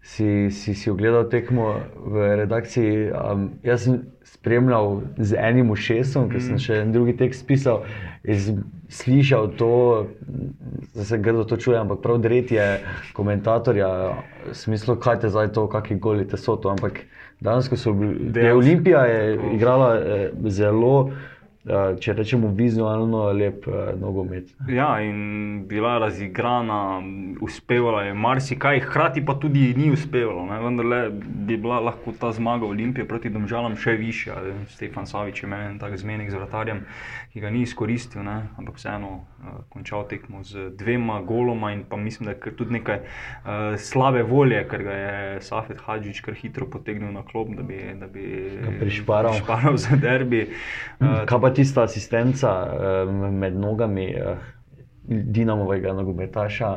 si, 0.04 0.50
si, 0.50 0.74
si 0.74 0.90
ogledal 0.90 1.28
tekmo 1.32 1.80
v 1.96 2.36
redakciji. 2.44 3.08
Um, 3.16 3.48
jaz 3.64 3.86
sem 3.88 4.02
spremljal 4.28 5.00
z 5.16 5.38
enim 5.40 5.72
ušesom, 5.72 6.28
ker 6.28 6.42
sem 6.44 6.60
še 6.60 6.82
en 6.82 6.92
drugi 6.92 7.16
tekst 7.16 7.46
pisal. 7.48 7.86
in 8.24 8.64
Slišal 8.94 9.48
to, 9.58 10.06
da 10.94 11.04
se 11.04 11.18
grdo 11.18 11.42
to 11.48 11.56
čuje, 11.56 11.78
ampak 11.80 12.02
prav 12.04 12.20
dretje 12.22 12.84
komentatorja, 13.16 13.88
v 14.44 14.54
smislu, 14.54 14.94
kaj 15.00 15.24
te 15.24 15.30
zdaj 15.32 15.50
to, 15.56 15.64
kakšni 15.72 15.96
goli 15.98 16.28
te 16.28 16.36
so 16.36 16.54
to. 16.56 16.68
Ampak 16.70 17.00
danes, 17.40 17.66
ko 17.68 17.76
so 17.80 17.96
bili, 17.96 18.28
je 18.36 18.52
Olimpija 18.54 19.06
je 19.08 19.38
igrala 19.56 19.88
eh, 19.96 20.28
zelo, 20.52 21.10
če 22.00 22.12
rečemo, 22.12 22.50
vizualno 22.53 23.31
lep 23.33 23.64
eh, 23.68 23.94
nogomet. 23.96 24.50
Ja, 24.68 25.00
in 25.00 25.64
bila 25.68 25.94
je 25.94 26.00
razigrana, 26.03 26.81
uspevala 27.40 28.03
je 28.05 28.14
marsikaj, 28.14 28.83
hkrati 28.85 29.24
pa 29.24 29.38
tudi 29.40 29.70
ni 29.77 29.88
uspevalo. 29.92 30.44
Ne? 30.50 30.61
Vendar 30.61 31.09
bi 31.16 31.57
bila 31.57 31.81
lahko 31.81 32.12
ta 32.20 32.33
zmaga 32.37 32.68
Olimpije 32.68 33.09
proti 33.09 33.33
Domžalam 33.33 33.79
še 33.81 33.96
višja. 33.96 34.37
Stefan 34.74 35.09
Savič 35.09 35.42
je 35.42 35.48
imel 35.48 35.79
tak 35.81 35.96
zmenek 35.96 36.29
z 36.31 36.40
vratarjem, 36.42 36.85
ki 37.33 37.40
ga 37.40 37.53
ni 37.55 37.64
izkoristil, 37.64 38.20
ne? 38.29 38.37
ampak 38.61 38.77
vseeno 38.77 39.14
uh, 39.16 39.64
končal 39.72 40.05
tekmo 40.09 40.44
z 40.44 40.68
dvema 40.77 41.22
goloma 41.24 41.72
in 41.72 41.87
pa 41.88 41.96
mislim, 41.96 42.29
da 42.29 42.37
je 42.37 42.53
tudi 42.57 42.77
nekaj 42.77 43.00
uh, 43.00 43.79
slabe 43.81 44.22
volje, 44.29 44.61
ker 44.68 44.85
ga 44.85 44.98
je 45.00 45.40
Safet 45.48 45.81
Hadžič 45.81 46.20
kar 46.20 46.37
hitro 46.37 46.68
potegnil 46.68 47.09
na 47.14 47.24
klop, 47.24 47.57
da 47.57 47.64
bi, 47.64 47.81
da 47.96 48.07
bi 48.07 48.29
prišparal. 48.85 49.40
prišparal 49.40 49.81
za 49.81 49.96
derbi. 49.96 50.44
Pa 51.00 51.53
tista 51.54 51.82
asistenca 51.82 52.50
eh, 52.66 53.12
med 53.32 53.56
nogami 53.56 54.06
eh, 54.06 54.36
Dinamovega 55.04 55.92
nogometaša? 55.92 56.68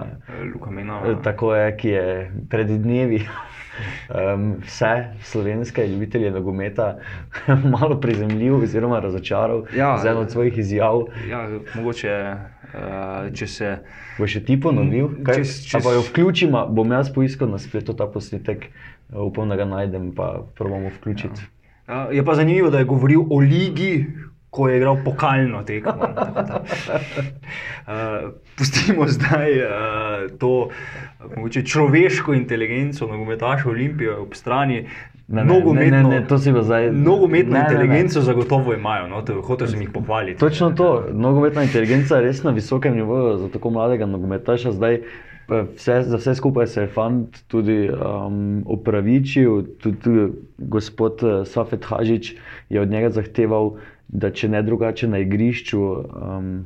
Luka. 0.45 0.69
Eh, 0.71 1.15
Tako 1.23 1.55
je, 1.55 1.77
ki 1.77 1.89
je 1.89 2.05
pred 2.49 2.67
dnevi 2.69 3.21
um, 4.09 4.55
vse 4.61 4.89
slovenske 5.21 5.87
ljubitelje 5.87 6.31
nogometa 6.31 6.97
malo 7.71 7.95
prizemljil 7.97 8.55
oziroma 8.57 8.99
razočaral 8.99 9.63
Ja, 9.73 9.97
z 9.97 10.05
eno 10.05 10.19
od 10.19 10.31
svojih 10.31 10.57
izjav. 10.57 11.05
Ja, 11.29 11.45
mogoče, 11.75 12.33
uh, 12.65 13.33
če 13.33 13.47
se. 13.47 13.77
Bo 14.17 14.27
še 14.27 14.41
ti 14.41 14.57
ponovil? 14.57 15.07
Kaj, 15.23 15.35
Če- 15.35 15.43
če, 15.45 15.69
če- 15.69 15.83
pa 15.83 15.93
jo 15.93 16.01
vključimo, 16.01 16.65
bom 16.69 16.91
jaz 16.91 17.13
poiskal 17.13 17.47
na 17.47 17.57
spletu 17.57 17.93
ta 17.93 18.07
posnetek, 18.07 18.67
upam, 19.09 19.47
da 19.47 19.55
ga 19.55 19.65
najdem, 19.67 20.11
pa 20.11 20.27
probamo 20.53 20.89
vključiti. 20.89 21.47
Uh, 21.87 22.09
je 22.11 22.25
pa 22.25 22.35
zanimivo, 22.35 22.69
da 22.69 22.79
je 22.79 22.85
govoril 22.85 23.23
o 23.23 23.39
ligi, 23.39 24.07
ko 24.57 24.69
je 24.69 24.77
igral 24.77 24.97
pokalno 25.05 25.61
tekmo. 25.63 25.93
Uh, 26.01 26.07
pustimo 28.57 29.05
zdaj 29.07 29.61
uh, 29.61 29.67
to 30.39 30.69
mogoče 31.35 31.61
človeško 31.65 32.33
inteligenco, 32.33 33.07
nogometaša 33.07 33.69
Olimpije 33.69 34.15
ob 34.15 34.33
strani. 34.33 34.87
Ne, 35.27 35.43
ne, 35.43 35.59
ne, 35.73 35.91
ne, 35.91 36.03
ne, 36.03 36.21
to 36.27 36.37
si 36.39 36.53
pa 36.53 36.61
zdaj. 36.63 36.91
Nogometno 36.91 37.53
Ne, 37.53 37.59
ne, 37.59 37.65
ne. 37.65 37.73
inteligenco 37.73 38.21
zagotovo 38.21 38.73
imajo, 38.73 39.07
no, 39.07 39.21
to- 39.21 39.41
hotel 39.41 39.67
sem 39.67 39.81
jih 39.81 39.89
pohvaliti. 39.93 40.39
Točno 40.39 40.71
to, 40.71 41.05
nogometna 41.11 41.63
inteligenca 41.67 42.15
je 42.15 42.21
res 42.21 42.43
na 42.43 42.51
visokem 42.51 42.95
nivoju 42.95 43.37
za 43.37 43.49
tako 43.49 43.69
mladega 43.69 44.05
nogometaša. 44.05 44.71
Zdaj, 44.71 45.01
vse, 45.75 46.01
za 46.01 46.17
vse 46.17 46.35
skupaj 46.35 46.67
se 46.67 46.81
je 46.81 46.87
fant 46.87 47.43
tudi 47.47 47.89
um, 47.89 48.63
opravičil, 48.65 49.63
tudi, 49.83 49.99
tudi 49.99 50.31
gospod 50.57 51.19
eh, 51.23 51.45
Safet 51.45 51.85
Hažič 51.85 52.33
je 52.69 52.81
od 52.81 52.89
njega 52.89 53.09
zahteval, 53.09 53.75
da 54.07 54.31
če 54.31 54.49
ne 54.49 54.63
drugače 54.63 55.07
na 55.07 55.23
igrišču. 55.23 55.83
Um, 55.83 56.57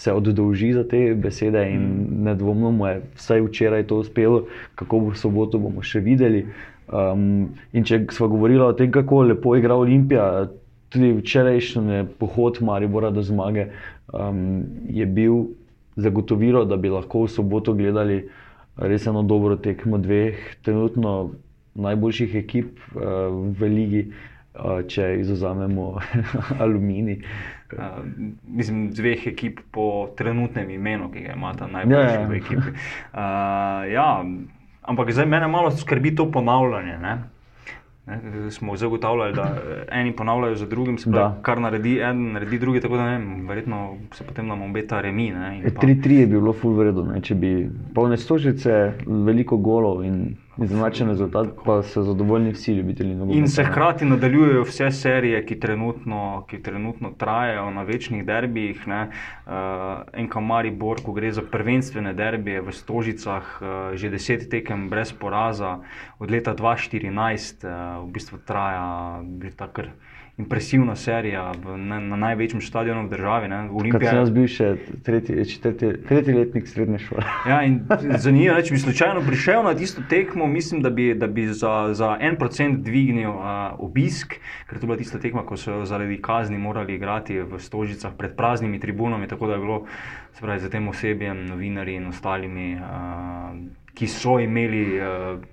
Se 0.00 0.12
oddolži 0.14 0.70
za 0.72 0.84
te 0.88 1.14
besede, 1.18 1.60
in 1.74 2.22
nedvomno 2.24 2.70
mu 2.72 2.86
je 2.86 3.00
vsaj 3.18 3.40
včeraj 3.42 3.82
to 3.90 3.98
uspelo, 4.00 4.44
kako 4.78 5.00
bo 5.00 5.10
v 5.10 5.18
soboto, 5.18 5.58
bomo 5.60 5.82
še 5.84 6.00
videli. 6.00 6.44
Um, 6.88 7.50
in 7.76 7.84
če 7.84 7.98
smo 8.14 8.30
govorili 8.30 8.62
o 8.64 8.70
tem, 8.72 8.88
kako 8.94 9.24
lepo 9.28 9.56
igra 9.58 9.76
Olimpija, 9.76 10.46
tudi 10.94 11.10
včerajšnji 11.18 12.04
pohod 12.22 12.62
Maribora 12.64 13.10
do 13.10 13.20
zmage 13.22 13.66
um, 14.14 14.62
je 14.88 15.04
bil 15.06 15.50
zagotovilo, 16.00 16.64
da 16.64 16.78
bi 16.80 16.88
lahko 16.88 17.26
v 17.26 17.34
soboto 17.34 17.74
gledali 17.76 18.22
res 18.80 19.04
eno 19.10 19.26
dobro 19.26 19.58
tekmo 19.60 19.98
dveh 19.98 20.38
trenutno 20.64 21.34
najboljših 21.74 22.40
ekip 22.40 22.78
uh, 22.94 23.02
v 23.58 23.74
ligi, 23.74 24.06
uh, 24.08 24.30
če 24.86 25.20
izuzamemo 25.20 25.98
Aluminij. 26.58 27.20
Uh, 27.70 28.02
mislim, 28.48 28.90
dveh 28.90 29.26
ekip 29.26 29.60
po 29.70 29.84
trenutnem 30.16 30.70
imenu, 30.70 31.10
ki 31.10 31.20
ga 31.20 31.32
imata 31.32 31.66
najboljši 31.66 32.14
Ja, 32.14 32.20
ja. 32.20 32.26
v 32.26 32.34
ekipi. 32.34 32.70
Uh, 33.12 33.20
ja, 33.88 34.24
ampak 34.82 35.12
zdaj 35.12 35.26
mene 35.26 35.46
malo 35.46 35.70
skrbi 35.70 36.14
to 36.14 36.30
ponavljanje. 36.30 36.98
Ne? 36.98 37.18
Ne, 38.06 38.18
smo 38.50 38.76
zagotavljali, 38.76 39.34
da 39.34 39.42
eh, 39.42 40.00
eni 40.00 40.12
ponavljajo 40.12 40.54
za 40.56 40.66
drugim, 40.66 40.96
pravi, 41.04 41.34
kar 41.42 41.60
naredi 41.60 42.00
en, 42.00 42.32
naredi 42.32 42.58
drugi, 42.58 42.80
tako 42.80 42.96
da 42.96 43.04
ne 43.04 43.10
vem, 43.12 43.46
verjetno 43.46 43.80
se 44.12 44.24
potem 44.24 44.46
nam 44.46 44.62
obeta 44.62 45.00
remi. 45.00 45.30
Ne, 45.30 45.58
in 45.58 45.74
pa- 45.74 45.80
3-3 45.80 46.10
je 46.10 46.26
bilo 46.26 46.52
full 46.52 46.74
vredno, 46.74 47.20
če 47.20 47.34
bi 47.34 47.50
polne 47.94 48.16
stožice, 48.16 48.92
veliko 49.06 49.56
golov 49.56 50.02
in 50.04 50.34
izenačen 50.64 51.08
rezultat, 51.08 51.48
pa 51.64 51.82
so 51.82 52.02
zadovoljni 52.02 52.52
vsi 52.52 52.72
ljubitelji 52.72 53.14
nogometa. 53.14 53.38
In 53.38 53.48
se 53.48 53.64
hkrati 53.64 54.04
nadaljujejo 54.04 54.62
vse 54.62 54.90
serije, 54.90 55.44
ki 55.46 55.60
trenutno, 55.60 56.44
ki 56.50 56.62
trenutno 56.62 57.12
trajajo 57.18 57.70
na 57.70 57.82
večnih 57.82 58.24
derbijih. 58.26 58.84
Uh, 58.86 59.52
Enka 60.12 60.40
Maribor, 60.40 61.02
ko 61.04 61.12
gre 61.12 61.32
za 61.32 61.42
prvenstvene 61.42 62.12
derbije 62.14 62.60
v 62.60 62.72
Stožicah, 62.72 63.58
uh, 63.60 63.68
že 63.94 64.10
deset 64.10 64.48
tekem 64.50 64.88
brez 64.88 65.12
poraza, 65.12 65.78
od 66.18 66.30
leta 66.30 66.54
2014 66.54 67.64
uh, 67.64 68.08
v 68.08 68.12
bistvu 68.12 68.38
traja 68.46 69.20
bi 69.24 69.50
ta 69.50 69.68
kar 69.72 69.90
impresivna 70.40 70.96
serija 70.96 71.52
v, 71.52 71.76
na, 71.78 72.00
na 72.00 72.16
največjem 72.16 72.62
stadionu 72.64 73.06
v 73.06 73.10
državi. 73.10 73.48
ne. 73.48 73.60
Olimpija 73.70 74.10
sem 74.10 74.18
jaz 74.18 74.30
bil 74.34 74.46
še 74.50 74.68
tretji, 75.06 75.44
četrti, 75.52 75.92
tretji 76.08 76.34
letnik 76.34 76.68
srednje 76.68 77.02
šole. 77.06 77.24
Ja, 77.50 77.62
in 77.66 77.80
zanimivo 78.18 78.56
je, 78.58 78.66
če 78.68 78.74
bi 78.76 78.80
slučajno 78.84 79.24
prišel 79.26 79.64
na 79.66 79.74
tisto 79.76 80.02
tekmo, 80.10 80.46
mislim, 80.46 80.82
da 80.82 80.90
bi, 80.90 81.10
da 81.14 81.26
bi 81.26 81.46
za, 81.48 81.74
za 81.96 82.14
en 82.20 82.38
procent 82.40 82.80
dvignil 82.86 83.30
uh, 83.30 83.76
obisk, 83.78 84.38
ker 84.68 84.78
to 84.78 84.84
je 84.84 84.90
bila 84.90 84.98
tista 85.00 85.20
tekma, 85.20 85.44
ko 85.46 85.58
so 85.60 85.82
zaradi 85.88 86.20
kazni 86.22 86.58
morali 86.58 86.96
igrati 86.96 87.40
v 87.40 87.60
Stožicah 87.60 88.16
pred 88.18 88.36
praznimi 88.36 88.80
tribunami, 88.80 89.28
tako 89.28 89.50
da 89.50 89.58
je 89.58 89.64
bilo 89.66 89.84
pravi, 90.40 90.60
za 90.60 90.70
tem 90.72 90.88
osebjem, 90.88 91.46
novinarji 91.50 92.00
in 92.00 92.08
ostalimi, 92.08 92.74
uh, 92.80 93.56
ki 93.94 94.06
so 94.08 94.38
imeli 94.40 94.84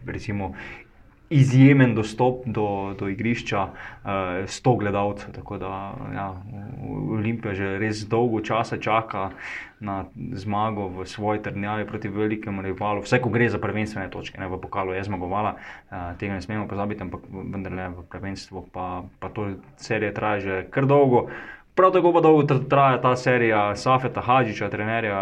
recimo. 0.05 0.53
Izjemen 1.29 1.95
dostop 1.95 2.45
do, 2.45 2.95
do 2.99 3.09
igrišča, 3.11 3.63
uh, 3.63 4.09
100 4.47 4.77
gledalcev. 4.79 5.33
Tako 5.35 5.57
da 5.57 5.71
ja, 6.13 6.27
Olimpija 7.11 7.53
že 7.53 7.73
res 7.79 8.05
dolgo 8.07 8.39
časa 8.41 8.77
čaka 8.79 9.29
na 9.79 10.05
zmago 10.33 10.87
v 10.87 11.05
svoji 11.05 11.41
trdnjavi 11.43 11.87
proti 11.87 12.07
velikemu 12.07 12.61
rivalu. 12.61 13.03
Vse, 13.03 13.19
ko 13.19 13.29
gre 13.29 13.49
za 13.49 13.59
prvenstvene 13.59 14.07
točke, 14.09 14.39
ne 14.39 14.47
v 14.47 14.61
pokalu 14.61 14.95
je 14.95 15.03
zmagovala, 15.03 15.57
uh, 15.57 16.15
tega 16.17 16.39
ne 16.39 16.41
smemo 16.41 16.67
pozabiti, 16.67 17.03
ampak 17.03 17.27
vendarle 17.27 17.91
v 17.91 18.07
prvenstvu 18.07 18.65
pa, 18.71 19.03
pa 19.19 19.29
to 19.29 19.51
serija 19.75 20.15
traja 20.15 20.39
že 20.39 20.65
kar 20.71 20.87
dolgo. 20.87 21.27
Prav 21.77 21.91
tako 21.91 22.09
pa 22.13 22.21
dolgo 22.21 22.47
tra- 22.47 22.63
traja 22.69 23.01
ta 23.01 23.15
serija 23.15 23.75
Safeta 23.75 24.21
Hadžiča, 24.21 24.69
trenerja 24.69 25.19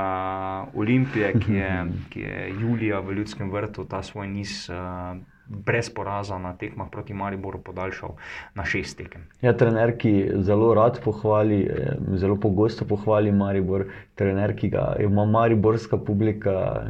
Olimpije, 0.76 1.34
ki 1.40 1.54
je, 1.54 1.86
ki 2.14 2.20
je 2.22 2.52
julija 2.62 3.00
v 3.00 3.18
Ljudskem 3.18 3.50
vrtu 3.52 3.90
ta 3.90 4.04
svoj 4.04 4.30
niz 4.30 4.70
uh, 4.70 5.18
brez 5.48 5.90
poraza 5.90 6.38
na 6.38 6.54
tekmah 6.58 6.88
proti 6.92 7.14
Mariboru 7.14 7.62
podaljšal 7.62 8.16
na 8.56 8.66
šest 8.66 8.98
tekem. 8.98 9.28
Ja, 9.42 9.54
trener, 9.58 9.96
ki 9.98 10.32
zelo 10.42 10.74
rad 10.74 11.00
pohvali, 11.04 11.62
eh, 11.64 11.98
zelo 12.18 12.40
pogosto 12.40 12.86
pohvali 12.86 13.32
Maribor, 13.32 13.86
trener, 14.16 14.56
ki 14.56 14.70
ga 14.70 14.96
ima 15.00 15.26
mariborska 15.26 15.98
publika, 15.98 16.86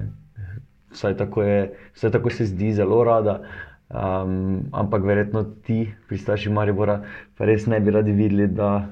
vsaj 0.91 1.18
tako, 1.18 1.44
je, 1.44 1.74
vsaj 1.94 2.12
tako 2.12 2.30
se 2.30 2.46
zdi, 2.46 2.74
zelo 2.74 3.04
rada. 3.04 3.41
Um, 3.89 4.65
ampak 4.74 5.04
verjetno 5.04 5.43
ti, 5.43 5.93
pristaši 6.10 6.50
Maribora, 6.50 7.04
pa 7.38 7.45
res 7.45 7.67
ne 7.69 7.78
bi 7.80 7.91
radi 7.93 8.15
videli, 8.17 8.48
da 8.50 8.88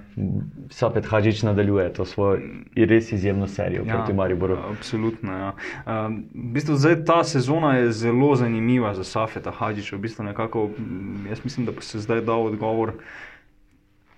Sapet 0.69 1.07
Hadžič 1.09 1.41
nadaljuje 1.47 1.87
to 1.97 2.05
svojo 2.05 2.37
res 2.75 3.09
izjemno 3.11 3.47
serijo 3.49 3.87
ja, 3.87 3.95
proti 3.95 4.13
Mariboru. 4.13 4.57
Absolutno. 4.69 5.33
Ja. 5.33 5.49
Um, 5.89 6.19
v 6.29 6.53
bistvu 6.53 6.77
zdaj 6.77 6.99
ta 7.09 7.23
sezona 7.25 7.73
je 7.79 7.91
zelo 7.91 8.35
zanimiva 8.37 8.93
za 8.93 9.03
Safeta 9.03 9.51
Hadžiča. 9.51 9.95
V 9.97 10.05
bistvu 10.05 10.27
nekako, 10.29 10.67
mm, 10.77 11.25
jaz 11.29 11.41
mislim, 11.43 11.65
da 11.65 11.71
bo 11.71 11.81
se 11.81 11.99
zdaj 11.99 12.21
dal 12.21 12.45
odgovor, 12.45 12.93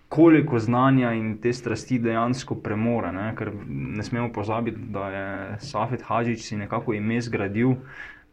koliko 0.10 0.60
znanja 0.60 1.14
in 1.16 1.38
te 1.42 1.54
strasti 1.54 2.02
dejansko 2.04 2.56
premore. 2.56 3.14
Ne? 3.16 3.32
Ker 3.40 3.54
ne 3.68 4.04
smemo 4.04 4.28
pozabiti, 4.34 4.92
da 4.92 5.08
je 5.10 5.58
Safet 5.72 6.04
Hadžič 6.04 6.44
si 6.44 6.60
nekako 6.60 6.94
ime 6.94 7.22
zgradil 7.22 7.78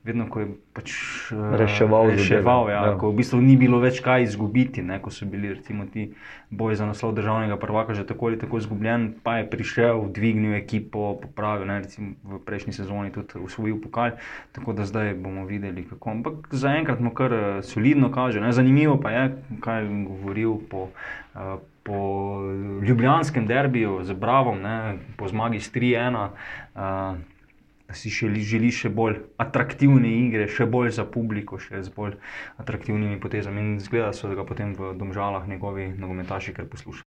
vedno, 0.05 0.27
ko 0.27 0.41
je 0.41 0.47
pač, 0.75 0.91
eh, 1.33 1.57
Reševal 1.57 2.11
reševal 2.11 2.71
ja, 2.71 2.81
ja. 2.87 2.95
ko 2.99 3.11
v 3.11 3.17
bistvu 3.23 3.41
ni 3.41 3.57
bilo 3.57 3.79
več 3.79 4.01
kaj 4.03 4.23
izgubiti, 4.23 4.83
ne, 4.83 4.99
ko 4.99 5.11
so 5.11 5.27
bili 5.27 5.55
recimo, 5.55 5.87
ti 5.87 6.11
boji 6.51 6.77
za 6.77 6.87
naslov 6.87 7.15
državnega 7.15 7.57
prvaka 7.57 7.95
že 7.95 8.05
tako 8.05 8.27
ali 8.27 8.39
tako 8.39 8.59
izgubljen, 8.59 9.15
pa 9.23 9.39
je 9.39 9.47
prišel, 9.51 10.11
dvignil 10.11 10.55
ekipo, 10.55 11.15
popravil, 11.23 11.67
ne, 11.67 11.81
recimo 11.81 12.15
v 12.25 12.41
prejšnji 12.43 12.73
sezoni 12.73 13.13
tudi 13.13 13.39
usvojil 13.39 13.79
pokal, 13.81 14.19
tako 14.53 14.73
da 14.73 14.85
zdaj 14.85 15.15
bomo 15.15 15.47
videli, 15.47 15.85
kako. 15.85 16.11
Ampak 16.11 16.35
zaenkrat 16.51 17.01
mu 17.01 17.11
kar 17.11 17.33
eh, 17.33 17.63
solidno 17.63 18.11
kaže. 18.11 18.41
Ne. 18.41 18.53
Zanimivo 18.53 19.01
pa 19.01 19.11
je, 19.11 19.27
kaj 19.61 19.83
je 19.83 20.07
govoril 20.07 20.59
po. 20.71 20.89
eh, 21.35 21.59
Po 21.83 22.39
ljubljanskem 22.79 23.43
derbiju 23.43 24.05
z 24.07 24.15
Bravom, 24.15 24.61
ne, 24.63 25.03
po 25.19 25.27
zmagi 25.27 25.59
s 25.59 25.67
3-1, 25.73 26.15
uh, 26.15 27.19
si 27.95 28.11
še, 28.11 28.29
želi 28.43 28.71
še 28.73 28.91
bolj 28.93 29.21
atraktivne 29.43 30.09
igre, 30.09 30.49
še 30.49 30.67
bolj 30.67 30.93
za 30.99 31.05
publiko, 31.05 31.59
še 31.59 31.83
z 31.83 31.93
bolj 31.95 32.19
atraktivnimi 32.59 33.21
potezami. 33.21 33.61
In 33.63 33.81
zgleda, 33.81 34.11
da 34.11 34.17
so 34.17 34.33
ga 34.33 34.45
potem 34.45 34.75
v 34.75 34.95
domžalah 34.99 35.49
njegovi 35.49 35.93
nogometaši 35.99 36.57
kar 36.57 36.69
poslušali. 36.71 37.09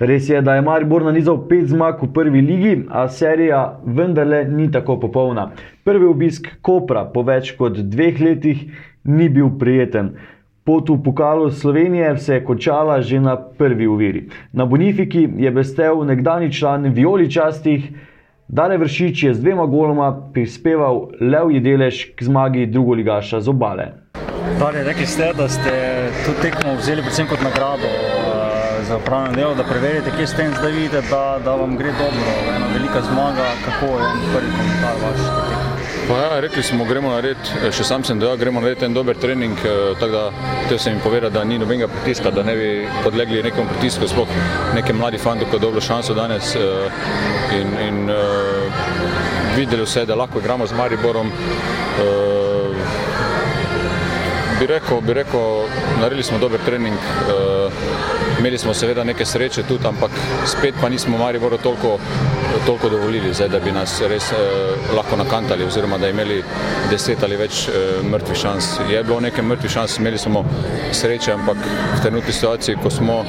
Res 0.00 0.28
je, 0.28 0.40
da 0.40 0.54
je 0.54 0.62
Maribor 0.64 1.04
nanizal 1.04 1.42
pet 1.48 1.66
zmag 1.68 1.98
v 2.00 2.06
prvi 2.16 2.40
ligi, 2.40 2.72
a 2.88 3.04
serija 3.12 3.58
vendarle 3.84 4.46
ni 4.48 4.70
tako 4.72 4.96
popolna. 5.02 5.50
Prvi 5.84 6.06
obisk 6.08 6.48
Kopra 6.64 7.02
po 7.12 7.20
več 7.28 7.52
kot 7.58 7.76
dveh 7.76 8.22
letih 8.24 8.62
ni 9.04 9.28
bil 9.28 9.50
prijeten. 9.60 10.14
Pot 10.70 10.86
v 10.88 11.02
pokalu 11.02 11.50
Slovenije 11.50 12.18
se 12.18 12.34
je 12.34 12.44
končala 12.44 13.00
že 13.02 13.18
na 13.20 13.34
prvi 13.36 13.86
uviri. 13.90 14.28
Na 14.52 14.64
Bonifiki 14.64 15.26
je 15.36 15.50
bestel 15.50 16.04
nekdani 16.06 16.52
član 16.52 16.86
Violičastih, 16.94 17.90
Dane 18.48 18.78
Vršič 18.78 19.22
je 19.22 19.34
z 19.34 19.40
dvema 19.42 19.66
goloma 19.66 20.14
prispeval 20.34 21.08
levji 21.20 21.60
delež 21.60 22.14
k 22.14 22.22
zmagi 22.22 22.66
drugoligaša 22.66 23.40
z 23.40 23.48
obale. 23.50 23.86
Dalje, 24.62 24.84
rekli 24.86 25.06
ste, 25.06 25.32
da 25.34 25.48
ste 25.48 25.74
to 26.22 26.34
tekmo 26.42 26.78
vzeli 26.78 27.02
predvsem 27.02 27.26
kot 27.26 27.42
nagrado 27.42 27.90
uh, 27.90 28.86
za 28.86 28.96
upravljanje 29.02 29.36
delo, 29.42 29.54
da 29.54 29.66
preverite, 29.66 30.14
kje 30.14 30.26
ste 30.26 30.46
in 30.46 30.54
zdaj 30.54 30.72
vidite, 30.72 31.02
da, 31.10 31.38
da 31.44 31.54
vam 31.58 31.74
gre 31.74 31.90
dobro. 31.98 32.30
Ena 32.54 32.70
velika 32.78 33.02
zmaga, 33.10 33.50
kako 33.66 33.86
je 33.98 34.06
prvi 34.34 34.50
komentar 34.54 34.94
vaš? 35.02 35.18
te 35.18 35.42
tekme? 35.50 35.59
Pa 36.10 36.16
ja, 36.18 36.40
rekli 36.40 36.62
smo, 36.62 36.84
gremo 36.84 37.10
narediti, 37.12 37.52
eh, 37.62 37.70
še 37.70 37.84
sam 37.86 38.02
sem 38.02 38.18
dejal, 38.18 38.34
gremo 38.36 38.58
narediti 38.58 38.82
en 38.82 38.94
dober 38.96 39.14
trening, 39.14 39.52
eh, 39.62 39.92
tako 40.00 40.10
da 40.10 40.22
te 40.68 40.78
sem 40.78 40.96
jim 40.96 41.02
povedal, 41.04 41.30
da 41.30 41.44
ni 41.44 41.58
nobenega 41.58 41.86
pritiska, 41.86 42.32
da 42.34 42.42
ne 42.42 42.54
bi 42.58 42.70
podlegli 43.04 43.42
nekemu 43.46 43.68
pritisku, 43.70 44.08
sploh 44.10 44.32
nekem 44.74 44.98
mladi 44.98 45.18
fantu, 45.22 45.46
ki 45.46 45.54
je 45.56 45.60
dobro 45.62 45.80
šanso 45.80 46.14
danes 46.14 46.56
eh, 46.56 46.90
in, 47.60 47.78
in 47.86 48.10
uh, 48.10 48.82
videli 49.54 49.86
vse, 49.86 50.02
da 50.06 50.16
lahko 50.18 50.42
igramo 50.42 50.66
z 50.66 50.74
Mariborom. 50.74 51.30
Uh, 51.30 52.74
bi 54.58 54.66
rekel, 54.66 55.00
bi 55.00 55.14
rekel, 55.14 55.68
naredili 56.00 56.22
smo 56.26 56.38
dober 56.38 56.58
trening, 56.66 56.98
uh, 57.30 57.72
imeli 58.38 58.58
smo 58.58 58.74
seveda 58.74 59.04
neke 59.04 59.24
sreče 59.24 59.62
tudi, 59.62 59.86
ampak 59.86 60.10
spet 60.46 60.74
pa 60.80 60.88
nismo 60.88 61.18
Mariboru 61.18 61.58
toliko, 61.58 61.98
toliko 62.66 62.88
dovolili, 62.88 63.34
zdaj, 63.34 63.48
da 63.48 63.60
bi 63.60 63.72
nas 63.72 64.00
res 64.08 64.32
uh, 64.32 64.94
lahko 64.96 65.16
nakantali 65.16 65.64
oziroma 65.64 65.98
da 65.98 66.08
imeli 66.08 66.42
deset 66.90 67.22
ali 67.22 67.36
več 67.36 67.68
uh, 67.68 68.04
mrtvih 68.10 68.38
šans. 68.38 68.70
Je 68.90 69.02
bilo 69.04 69.20
nekaj 69.20 69.44
mrtvih 69.44 69.72
šans, 69.72 69.98
imeli 69.98 70.18
smo 70.18 70.44
sreče, 70.92 71.32
ampak 71.32 71.56
v 71.96 72.02
trenutni 72.02 72.32
situaciji, 72.32 72.78
ko 72.82 72.90
smo 72.90 73.22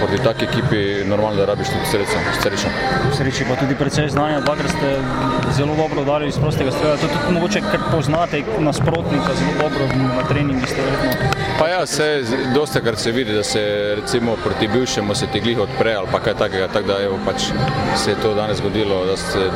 proti 0.00 0.22
taki 0.24 0.44
ekipi, 0.44 0.82
normalno, 1.08 1.40
da 1.40 1.46
rabiš 1.52 1.72
tudi 1.74 1.86
srečo. 1.90 2.24
srečo. 2.42 2.68
Sreči 3.16 3.44
pa 3.48 3.56
tudi 3.56 3.74
precej 3.74 4.10
znanja, 4.10 4.40
dvakrat 4.40 4.70
ste 4.70 4.96
zelo 5.56 5.76
dobro 5.76 6.02
udarili 6.02 6.28
iz 6.28 6.38
prostega 6.38 6.70
strela. 6.70 6.96
To 6.96 7.08
tudi 7.08 7.34
mogoče, 7.34 7.60
ker 7.70 7.80
poznate 7.90 8.42
nasprotnika 8.58 9.34
zelo 9.40 9.52
dobro 9.60 9.86
na 9.96 10.22
treningu 10.28 10.66
ste 10.66 10.82
verjetno. 10.82 11.30
Pa 11.58 11.68
ja, 11.68 11.86
se 11.86 12.24
dosta 12.54 12.80
krat 12.80 12.98
se 12.98 13.12
vidi, 13.12 13.32
da 13.32 13.42
se 13.42 13.94
recimo 13.96 14.36
proti 14.44 14.68
bivšemu 14.68 15.14
se 15.14 15.26
ti 15.26 15.40
glih 15.40 15.58
odpre 15.58 15.94
ali 15.94 16.08
pa 16.12 16.20
kaj 16.20 16.34
takega, 16.34 16.68
tako 16.68 16.86
da 16.86 17.02
evo, 17.02 17.18
pač 17.26 17.42
se 17.96 18.10
je 18.10 18.16
to 18.22 18.34
danes 18.34 18.56
zgodilo, 18.56 18.75
da 18.84 19.16
se 19.16 19.50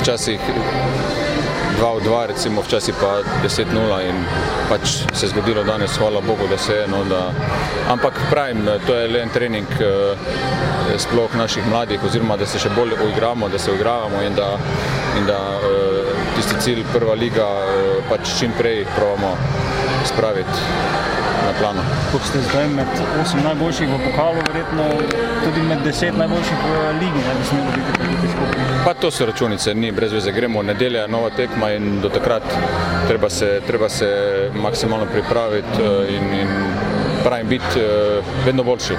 včasih 0.00 0.40
2 1.80 1.96
v 1.96 2.00
2, 2.04 2.26
recimo 2.26 2.62
včasih 2.62 2.94
pa 3.00 3.20
10-0 3.44 4.08
in 4.08 4.16
pač 4.68 5.04
se 5.12 5.26
je 5.26 5.30
zgodilo 5.30 5.64
danes, 5.64 5.96
hvala 5.98 6.20
Bogu, 6.20 6.48
da 6.50 6.58
se 6.58 6.72
je, 6.72 6.88
no, 6.88 7.04
da, 7.04 7.32
ampak 7.88 8.20
pravim, 8.30 8.68
to 8.86 8.94
je 8.94 9.08
le 9.08 9.22
en 9.22 9.28
trening 9.28 9.68
eh, 9.80 10.16
sploh 10.98 11.36
naših 11.36 11.66
mladih 11.68 12.04
oziroma 12.04 12.36
da 12.36 12.46
se 12.46 12.58
še 12.58 12.68
bolj 12.76 12.96
uigramo, 13.04 13.48
da 13.48 13.58
se 13.58 13.72
uigravamo 13.72 14.22
in 14.22 14.34
da, 14.34 14.58
in 15.18 15.26
da 15.26 15.40
eh, 15.56 16.12
tisti 16.36 16.60
cilj 16.60 16.84
prva 16.92 17.14
liga 17.14 17.44
eh, 17.44 18.00
pač 18.08 18.38
čim 18.38 18.52
prej 18.58 18.84
probamo 18.96 19.36
spraviti 20.04 21.15
na 21.46 21.52
plano. 21.58 21.82
Ko 22.12 22.18
ste 22.26 22.42
zdaj 22.50 22.68
med 22.68 22.90
8 23.22 23.44
najboljših 23.44 23.88
v 23.88 23.98
pokalu, 24.10 24.42
verjetno 24.48 24.84
tudi 25.44 25.62
med 25.62 25.78
10 25.86 26.18
najboljših 26.18 26.58
v 26.66 26.72
ligi, 27.00 27.20
ne 27.28 27.34
bi 27.38 27.44
smelo 27.50 27.70
biti 27.76 27.92
tako 27.92 28.16
težko. 28.22 28.42
Pa 28.84 28.94
to 28.94 29.10
so 29.10 29.26
računice, 29.26 29.74
ni 29.74 29.92
brez 29.92 30.12
veze. 30.12 30.32
Gremo 30.32 30.62
je 30.62 31.08
nova 31.08 31.30
tekma 31.30 31.70
in 31.72 32.00
do 32.00 32.08
takrat 32.08 32.42
treba 33.08 33.30
se, 33.30 33.60
treba 33.66 33.88
se 33.88 34.08
maksimalno 34.54 35.06
pripraviti 35.12 35.82
eh, 35.82 36.16
in, 36.16 36.24
in 36.40 36.48
pravim 37.24 37.48
biti 37.48 37.78
eh, 37.78 38.22
vedno 38.46 38.64
boljši. 38.64 38.94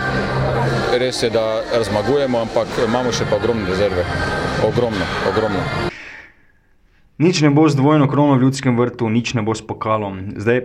Res 1.00 1.24
je, 1.24 1.30
da 1.30 1.62
razmagujemo, 1.78 2.40
ampak 2.40 2.68
imamo 2.88 3.12
še 3.12 3.28
pa 3.30 3.36
ogromne 3.36 3.68
rezerve. 3.70 4.06
Ogromno, 4.68 5.06
ogromno. 5.30 5.64
Nič 7.18 7.42
ne 7.42 7.50
bo 7.50 7.70
z 7.70 7.76
dvojno 7.76 8.08
krono 8.08 8.38
v 8.38 8.42
ljudskem 8.46 8.78
vrtu, 8.78 9.10
nič 9.10 9.34
ne 9.34 9.42
bo 9.42 9.56
s 9.56 9.66
pokalom. 9.66 10.38
Zdaj, 10.38 10.62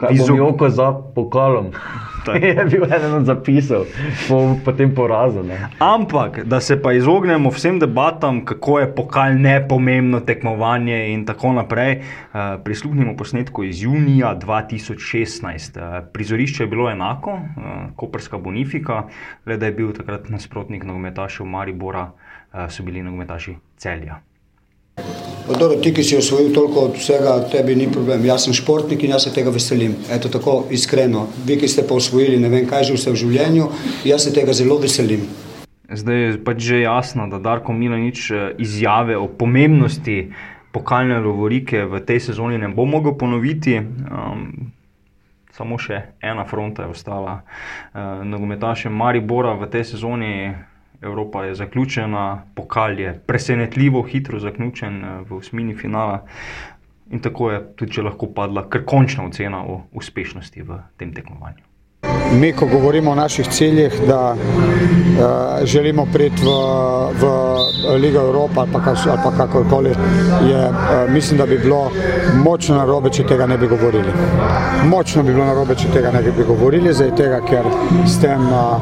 Kaj 0.00 0.08
bom 0.08 0.16
Izog- 0.16 0.36
joko 0.38 0.68
za 0.68 0.92
pokalom? 1.14 1.66
je 2.42 2.64
bil 2.64 2.84
eden 2.84 3.14
od 3.14 3.24
zapisov 3.24 3.84
po, 4.28 4.56
po 4.64 4.72
tem 4.72 4.94
porazu. 4.94 5.42
Ne. 5.42 5.68
Ampak, 5.78 6.44
da 6.44 6.60
se 6.60 6.82
pa 6.82 6.92
izognemo 6.92 7.50
vsem 7.50 7.78
debatam, 7.78 8.44
kako 8.44 8.78
je 8.80 8.94
pokal 8.94 9.34
nepomembno 9.38 10.20
tekmovanje 10.20 11.12
in 11.12 11.26
tako 11.26 11.52
naprej, 11.52 11.92
eh, 11.92 12.02
prisluhnimo 12.64 13.16
posnetku 13.16 13.64
iz 13.64 13.82
junija 13.82 14.34
2016. 14.34 15.76
Eh, 15.76 16.02
Prizorišče 16.12 16.62
je 16.62 16.68
bilo 16.68 16.90
enako, 16.90 17.30
eh, 17.30 17.92
Koperska 17.96 18.38
Bonifika, 18.38 19.02
le 19.46 19.56
da 19.56 19.66
je 19.66 19.72
bil 19.72 19.92
takrat 19.92 20.28
nasprotnik 20.28 20.84
nogometašev 20.84 21.46
Maribora, 21.46 22.10
so 22.68 22.82
bili 22.82 23.02
nogometaši 23.02 23.54
Celja. 23.76 24.18
Pa 25.46 25.58
Dobro, 25.58 25.76
ti, 25.82 25.92
ki 25.94 26.04
si 26.04 26.16
osvojil 26.16 26.52
toliko 26.54 26.80
od 26.80 26.96
vsega, 26.96 27.34
tebi 27.52 27.74
ni 27.74 27.88
problem. 27.92 28.24
Jaz 28.24 28.44
sem 28.44 28.54
športnik 28.54 29.02
in 29.02 29.14
jaz 29.14 29.24
se 29.26 29.32
tega 29.34 29.50
veselim. 29.50 29.96
Eto 30.12 30.28
tako 30.28 30.64
iskreno. 30.70 31.26
Vi, 31.46 31.56
ki 31.58 31.68
ste 31.68 31.86
pa 31.88 31.94
osvojili 31.94 32.38
ne 32.38 32.48
vem 32.48 32.68
kaj 32.68 32.90
že 32.90 32.98
vse 32.98 33.14
v 33.14 33.20
življenju, 33.24 33.68
jaz 34.04 34.28
se 34.28 34.34
tega 34.36 34.52
zelo 34.52 34.78
veselim. 34.78 35.26
Zdaj 35.90 36.20
je 36.22 36.38
pač 36.44 36.62
že 36.62 36.80
jasno, 36.84 37.26
da 37.26 37.40
Darko 37.42 37.72
Milanič 37.72 38.30
eh, 38.30 38.54
izjave 38.58 39.16
o 39.18 39.26
pomembnosti 39.26 40.30
pokalne 40.70 41.18
lovorike 41.18 41.84
v 41.84 42.00
tej 42.06 42.30
sezoni 42.30 42.58
ne 42.58 42.68
bo 42.70 42.86
mogel 42.86 43.16
ponoviti. 43.18 43.80
Um, 43.80 44.70
samo 45.50 45.78
še 45.78 46.14
ena 46.22 46.46
fronta 46.46 46.86
je 46.86 46.94
ostala. 46.94 47.40
Uh, 47.90 48.22
nogometašem 48.22 48.94
Maribora 48.94 49.56
v 49.58 49.66
tej 49.66 49.84
sezoni 49.94 50.54
Evropa 51.02 51.44
je 51.44 51.54
zaključena, 51.54 52.42
pokal 52.54 53.00
je 53.00 53.14
presenetljivo 53.26 54.02
hitro 54.02 54.38
zaključen 54.38 55.04
eh, 55.04 55.20
v 55.28 55.36
osmini 55.36 55.74
finala. 55.76 56.24
In 57.10 57.20
tako 57.20 57.50
je 57.50 57.62
tudi, 57.76 57.92
če 57.92 58.06
lahko 58.06 58.28
padla 58.34 58.68
kar 58.70 58.84
končna 58.86 59.24
ocena 59.26 59.64
o 59.66 59.82
uspešnosti 59.92 60.62
v 60.62 60.78
tem 60.96 61.14
tekmovanju. 61.14 61.69
Mi, 62.32 62.52
ko 62.52 62.66
govorimo 62.66 63.10
o 63.10 63.14
naših 63.14 63.48
ciljih, 63.48 63.92
da 64.06 64.34
uh, 64.34 65.66
želimo 65.66 66.06
priti 66.12 66.42
v, 66.42 66.48
v 67.20 67.96
Ligo 67.96 68.18
Evropa 68.18 68.60
ali 68.60 68.70
pa, 68.72 68.80
kas, 68.80 69.06
ali 69.06 69.18
pa 69.24 69.30
kakorkoli, 69.36 69.90
je, 70.50 70.68
uh, 70.68 71.10
mislim, 71.10 71.38
da 71.38 71.46
bi 71.46 71.58
bilo 71.58 71.90
močno 72.44 72.76
narobe, 72.76 73.10
če 73.10 73.26
tega 73.26 73.46
ne 73.46 73.58
bi 73.58 73.66
govorili. 73.66 74.12
Močno 74.84 75.22
bi 75.22 75.32
bilo 75.32 75.44
narobe, 75.44 75.74
če 75.74 75.88
tega 75.92 76.10
ne 76.10 76.22
bi 76.22 76.44
govorili, 76.44 76.94
zaradi 76.94 77.16
tega, 77.16 77.40
ker 77.48 77.66
s 78.06 78.20
tem, 78.20 78.46
uh, 78.46 78.78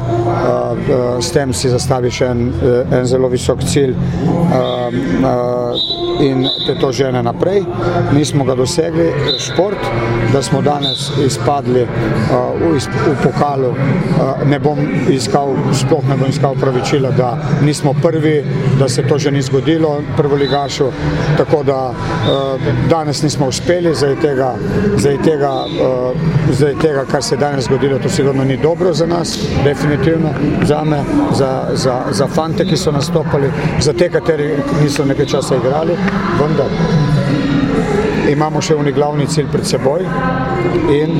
uh, 0.89 1.23
s 1.23 1.31
tem 1.31 1.53
si 1.53 1.69
zastaviš 1.69 2.21
en, 2.21 2.51
en 2.91 3.05
zelo 3.05 3.27
visok 3.27 3.63
cilj. 3.65 3.95
Uh, 3.95 4.93
uh, 5.23 5.99
In 6.19 6.43
te 6.67 6.75
to 6.75 6.91
žene 6.91 7.23
naprej. 7.23 7.63
Mi 8.11 8.25
smo 8.25 8.43
ga 8.43 8.55
dosegli, 8.55 9.07
šport, 9.39 9.77
da 10.33 10.41
smo 10.41 10.61
danes 10.61 11.11
izpadli 11.25 11.83
uh, 11.83 11.89
v, 12.59 12.75
iz, 12.75 12.87
v 13.09 13.23
pokalu 13.23 13.69
uh, 13.69 14.43
ne 14.45 14.59
bom 14.59 14.79
iskal, 15.09 15.53
sploh 15.73 16.05
ne 16.09 16.17
bom 16.17 16.29
iskal 16.29 16.55
pravičila, 16.59 17.11
da 17.11 17.37
nismo 17.61 17.93
prvi, 18.01 18.43
da 18.79 18.89
se 18.89 19.03
to 19.03 19.17
že 19.17 19.31
ni 19.31 19.41
zgodilo 19.41 20.01
prvoligašu, 20.17 20.91
tako 21.37 21.63
da 21.63 21.79
uh, 21.89 22.61
danes 22.89 23.21
nismo 23.23 23.47
uspeli, 23.47 23.95
zaradi 23.95 24.21
tega, 24.21 24.53
zaradi 24.97 25.23
tega, 25.23 25.53
uh, 25.65 26.11
zaradi 26.51 26.79
tega, 26.81 27.05
kar 27.11 27.23
se 27.23 27.35
je 27.35 27.39
danes 27.39 27.65
zgodilo, 27.65 27.99
to 27.99 28.09
sigurno 28.09 28.43
ni 28.43 28.57
dobro 28.57 28.93
za 28.93 29.05
nas, 29.05 29.39
definitivno 29.63 30.29
za 30.63 30.83
me, 30.83 31.03
za, 31.33 31.67
za, 31.73 32.01
za 32.11 32.27
fante, 32.27 32.65
ki 32.65 32.77
so 32.77 32.91
nastopali, 32.91 33.51
za 33.79 33.93
te, 33.93 34.09
kateri 34.09 34.53
niso 34.83 35.05
nekaj 35.05 35.25
časa 35.25 35.55
igrali, 35.55 35.97
vendar 36.39 36.67
imamo 38.29 38.61
še 38.61 38.75
oni 38.77 38.91
glavni 38.93 39.27
cilj 39.27 39.49
pred 39.51 39.65
seboj 39.65 40.05
in 40.93 41.15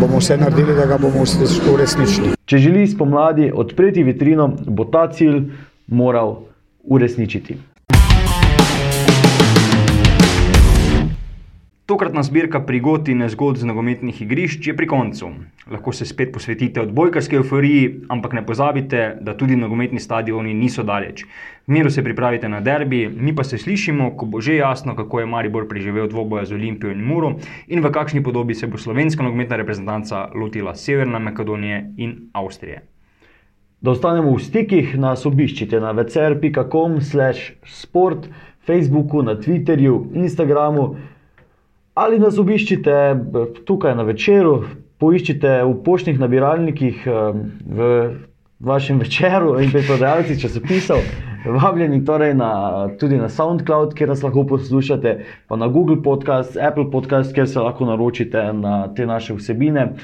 bomo 0.00 0.18
vse 0.18 0.36
naredili, 0.36 0.74
da 0.74 0.86
ga 0.86 0.98
bomo 0.98 1.24
uresničili. 1.72 2.34
Če 2.44 2.58
želi 2.58 2.86
spomladi 2.88 3.52
odpreti 3.54 4.02
vitrino, 4.02 4.48
bo 4.66 4.84
ta 4.84 5.06
cilj 5.12 5.42
moral 5.86 6.36
uresničiti. 6.84 7.56
Tokratna 12.00 12.22
zbirka 12.22 12.60
prigod 12.64 13.08
in 13.12 13.20
zgodb 13.28 13.58
z 13.60 13.66
nogometnih 13.68 14.22
igrišč 14.24 14.70
je 14.70 14.72
pri 14.76 14.86
koncu. 14.88 15.26
Lahko 15.68 15.92
se 15.92 16.06
spet 16.08 16.32
posvetite 16.32 16.80
odbojkarski 16.80 17.36
euforiji, 17.36 17.90
ampak 18.08 18.32
ne 18.38 18.46
pozabite, 18.46 19.18
da 19.20 19.34
tudi 19.36 19.56
nogometni 19.56 20.00
stadioni 20.00 20.54
niso 20.56 20.82
daleč. 20.82 21.24
V 21.68 21.72
miru 21.76 21.90
se 21.92 22.04
pripravite 22.04 22.48
na 22.48 22.60
derbi, 22.64 23.08
mi 23.08 23.34
pa 23.36 23.44
se 23.44 23.58
slišimo, 23.58 24.16
ko 24.16 24.26
bo 24.26 24.40
že 24.40 24.56
jasno, 24.56 24.96
kako 24.96 25.20
je 25.20 25.26
Maribor 25.26 25.68
preživel 25.68 26.08
dvoboja 26.08 26.44
z 26.48 26.52
Olimpijo 26.56 26.90
in 26.90 27.04
Muro 27.04 27.34
in 27.68 27.80
v 27.84 27.90
kakšni 27.92 28.22
podobi 28.24 28.54
se 28.54 28.66
bo 28.66 28.78
slovenska 28.78 29.22
nogometna 29.22 29.56
reprezentanca 29.60 30.30
lotila 30.34 30.74
Severne 30.74 31.18
Makedonije 31.18 31.94
in 31.96 32.30
Avstrije. 32.32 32.82
Da 33.80 33.90
ostanemo 33.90 34.32
v 34.32 34.38
stikih, 34.40 34.96
nas 34.96 35.26
obiščite 35.26 35.80
na 35.80 35.92
vcr.com/sport, 35.92 38.28
Facebooku, 38.64 39.22
na 39.22 39.34
Twitterju, 39.36 40.06
Instagramu 40.14 40.96
ali 41.94 42.18
nas 42.18 42.38
obiščite 42.38 42.94
tukaj 43.66 43.94
na 43.96 44.06
večeru, 44.08 44.64
poiščite 45.00 45.60
v 45.64 45.74
poštnih 45.84 46.20
nabiralnikih 46.20 47.06
v 47.06 47.90
vašem 48.60 49.00
večeru 49.00 49.56
in 49.60 49.72
preprodajalcih 49.72 50.40
časopisov. 50.40 51.00
Vabljeni 51.44 52.02
torej 52.04 52.34
na, 52.36 52.88
tudi 53.00 53.16
na 53.16 53.28
SoundCloud, 53.32 53.94
kjer 53.96 54.12
nas 54.12 54.22
lahko 54.22 54.44
poslušate, 54.46 55.14
pa 55.48 55.56
na 55.56 55.68
Google 55.72 56.02
Podcast, 56.04 56.56
Apple 56.56 56.90
Podcast, 56.92 57.32
kjer 57.34 57.48
se 57.48 57.60
lahko 57.60 57.88
naročite 57.88 58.52
na 58.52 58.88
te 58.94 59.06
naše 59.06 59.34
vsebine. 59.34 59.94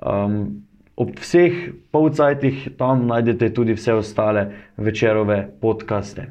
Um, 0.00 0.64
ob 0.96 1.16
vseh 1.16 1.72
polcajtih 1.90 2.68
tam 2.76 3.06
najdete 3.08 3.48
tudi 3.54 3.72
vse 3.72 3.94
ostale 3.94 4.46
večerove 4.76 5.48
podcaste. 5.60 6.28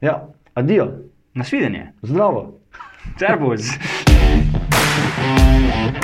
Ja, 0.00 0.28
adijo. 0.54 0.88
Nasvidenje. 1.34 1.92
Zdravo. 2.02 2.52
Servus. 3.18 3.66
Thank 4.96 5.94